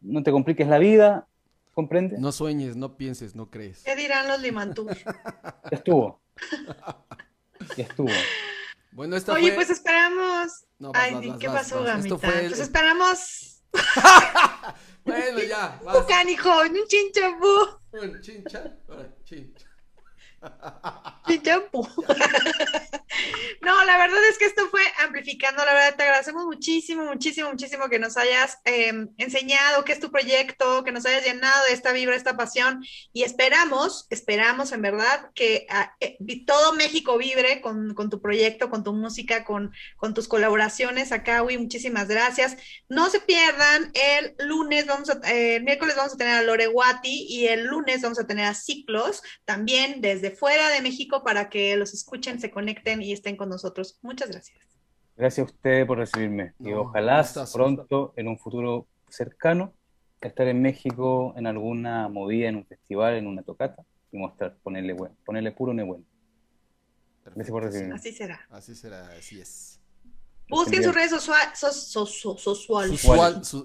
[0.00, 1.28] No te compliques la vida,
[1.72, 2.18] ¿comprendes?
[2.18, 3.84] No sueñes, no pienses, no crees.
[3.84, 4.90] ¿Qué dirán los Limantús?
[5.70, 6.20] Ya estuvo.
[7.76, 8.10] Ya estuvo.
[8.92, 9.54] Bueno, esta Oye, fue...
[9.56, 10.66] pues esperamos.
[10.78, 12.18] No, vas, Ay, vas, vas, ¿qué vas, pasó, Gamita?
[12.18, 13.62] fue Pues esperamos
[15.04, 16.76] Bueno, ya, un canijo, un.
[18.00, 18.76] Un chincha.
[18.88, 19.14] Ahora,
[21.26, 21.86] Chinchampú.
[23.62, 25.64] No, la verdad es que esto fue amplificando.
[25.64, 30.10] La verdad, te agradecemos muchísimo, muchísimo, muchísimo que nos hayas eh, enseñado qué es tu
[30.10, 32.84] proyecto, que nos hayas llenado de esta vibra, esta pasión.
[33.12, 36.16] Y esperamos, esperamos en verdad que ah, eh,
[36.46, 41.10] todo México vibre con, con tu proyecto, con tu música, con, con tus colaboraciones.
[41.10, 42.56] Acá, muchísimas gracias.
[42.88, 47.26] No se pierdan, el lunes vamos a, eh, el miércoles vamos a tener a Loreguati
[47.28, 51.76] y el lunes vamos a tener a Ciclos, también desde fuera de México, para que
[51.76, 53.98] los escuchen, se conecten y estén con nosotros.
[54.02, 54.58] Muchas gracias.
[55.16, 56.52] Gracias a ustedes por recibirme.
[56.60, 57.52] y No, ojalá gustazo.
[57.56, 59.72] pronto, en un futuro cercano,
[60.20, 64.92] estar en México en alguna movida, en un festival, en una tocata y mostrar, ponerle
[64.92, 66.04] buen, ponerle puro nebueno.
[67.24, 67.94] Gracias por recibirme.
[67.94, 68.46] Así será.
[68.50, 69.80] Así será, así es.
[70.48, 71.58] Busquen sus redes sociales.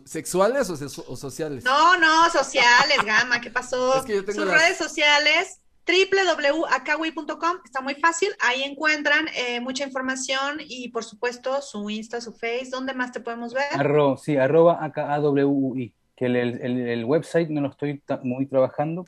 [0.05, 1.63] ¿Sexuales o sociales?
[1.63, 3.99] No, no, sociales, Gama, ¿qué pasó?
[3.99, 9.59] Es que yo tengo Sus las- redes sociales, www.akawi.com, está muy fácil, ahí encuentran eh,
[9.61, 13.65] mucha información y por supuesto su Insta, su Face, ¿dónde más te podemos ver?
[13.73, 19.05] Arro, sí, arroba AKAWUI, que el, el, el- website no lo estoy muy trabajando,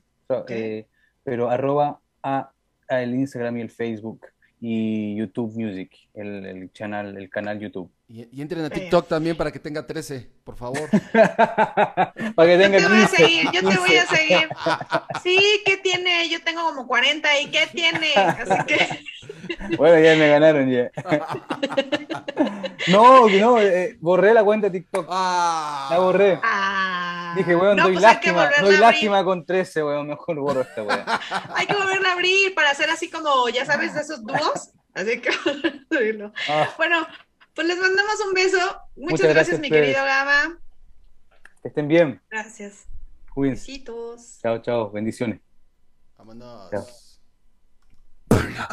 [0.47, 0.87] eh,
[1.23, 2.51] pero arroba a,
[2.89, 4.25] a el Instagram y el Facebook
[4.65, 7.91] y YouTube Music, el, el canal, el canal YouTube.
[8.07, 8.69] Y, y entren a.
[8.69, 10.89] TikTok también para que tenga 13, por favor.
[11.11, 13.15] Para que Yo tenga te voy a 15.
[13.17, 14.47] seguir, yo te voy a seguir.
[15.21, 16.29] Sí, ¿qué tiene?
[16.29, 18.13] Yo tengo como 40 y ¿qué tiene?
[18.15, 19.03] Así que
[19.77, 20.91] Bueno, ya me ganaron ya.
[22.89, 25.07] No, no, eh, borré la cuenta de TikTok.
[25.09, 26.39] Ah, La borré.
[26.43, 30.83] ah, Dije, weón, no, doy pues lástima, doy lástima con 13, weón, mejor borro esta
[30.83, 31.03] weón.
[31.55, 34.71] Hay que volverla a abrir para hacer así como, ya sabes, de esos dúos.
[34.93, 35.29] Así que.
[36.49, 37.05] Ah, Bueno,
[37.53, 38.57] pues les mandamos un beso.
[38.95, 40.57] Muchas, Muchas gracias, mi querido Gama.
[41.61, 42.21] que estén bien.
[42.29, 42.85] Gracias.
[43.33, 43.71] Cuídense.
[43.71, 44.39] Besitos.
[44.41, 44.91] Chao, chao.
[44.91, 45.39] Bendiciones.
[46.17, 46.69] Vámonos.
[46.71, 47.02] Chao.
[48.55, 48.67] La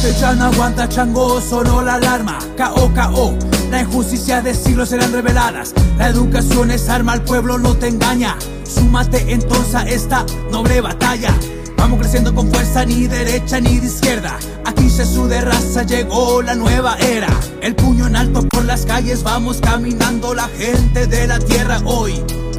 [0.00, 2.38] ya no aguanta chango, sonó la alarma.
[2.56, 2.92] K.O.
[2.94, 3.34] K.O.
[3.70, 5.74] La injusticia de siglos serán reveladas.
[5.98, 8.36] La educación es arma, el pueblo no te engaña.
[8.64, 11.34] Súmate entonces a esta noble batalla.
[11.76, 14.38] Vamos creciendo con fuerza, ni derecha ni de izquierda.
[14.64, 17.28] Aquí se sude raza, llegó la nueva era.
[17.60, 22.14] El puño en alto por las calles, vamos caminando la gente de la tierra hoy.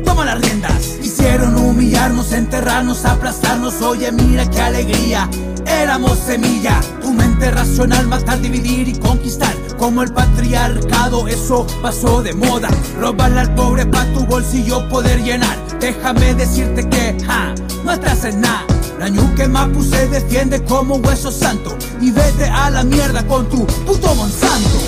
[0.06, 0.98] Toma las riendas.
[1.02, 3.82] Quisieron humillarnos, enterrarnos, aplastarnos.
[3.82, 5.30] Oye, mira qué alegría.
[5.66, 6.80] Éramos semilla.
[7.02, 9.54] Tu mente racional, matar, dividir y conquistar.
[9.78, 12.70] Como el patriarcado, eso pasó de moda.
[13.00, 15.58] Robarle al pobre pa' tu bolsillo poder llenar.
[15.80, 17.54] Déjame decirte que, ja,
[17.84, 18.66] no estás en nada.
[19.00, 21.76] La ñuque Mapu se defiende como hueso santo.
[22.00, 24.80] Y vete a la mierda con tu puto Monsanto.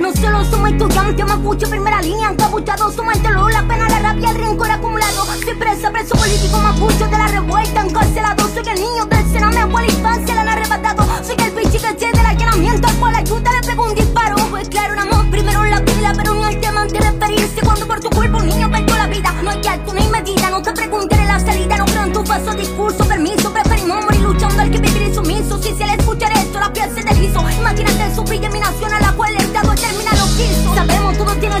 [0.00, 0.08] No.
[0.08, 2.94] No solo somos estudiantes, mapuche, primera línea, encapuchados.
[2.94, 5.24] Somos el dolor, la pena, la rabia, el rencor acumulado.
[5.44, 8.48] Soy presa, preso político, mapuche de la revuelta, encarcelado.
[8.48, 11.04] Soy el niño del Sena, mi abuela infancia la han arrebatado.
[11.24, 14.36] Soy el bichi que tiene el allanamiento, al cual la ayuda le pegó un disparo.
[14.50, 17.86] Pues claro, un amor primero en la pila, pero no hay tema de referirse cuando
[17.86, 19.32] por tu cuerpo un niño perdió la vida.
[19.42, 22.54] No hay alto ni medida, no te preguntes la salida, no creo en tu falso
[22.54, 23.04] discurso,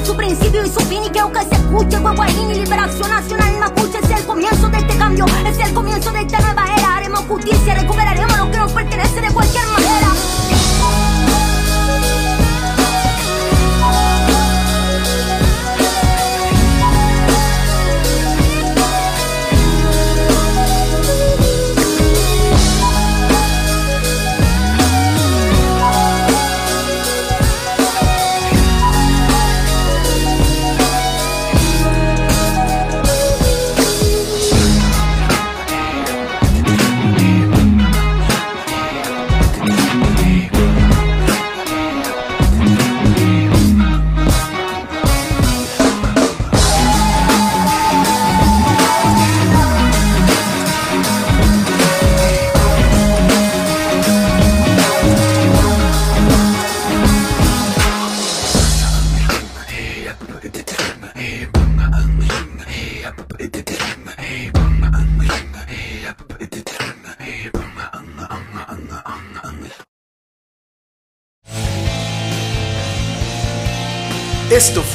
[0.08, 3.98] su principio y su fin y quiero que se escuche Guaguaín y liberación nacional mapuche
[4.02, 7.74] es el comienzo de este cambio, es el comienzo de esta nueva era, haremos justicia,
[7.74, 9.47] recuperaremos lo que nos pertenece de vuelta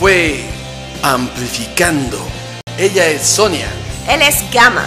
[0.03, 0.43] fue
[1.01, 2.19] Amplificando.
[2.77, 3.69] Ella es Sonia.
[4.09, 4.85] Él es Gama.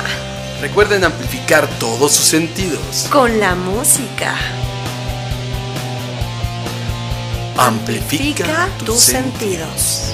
[0.61, 3.09] Recuerden amplificar todos sus sentidos.
[3.11, 4.35] Con la música.
[7.57, 10.13] Amplifica, tus sentidos.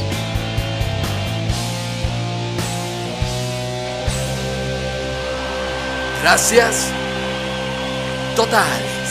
[6.23, 6.93] Gracias.
[8.37, 9.02] Total.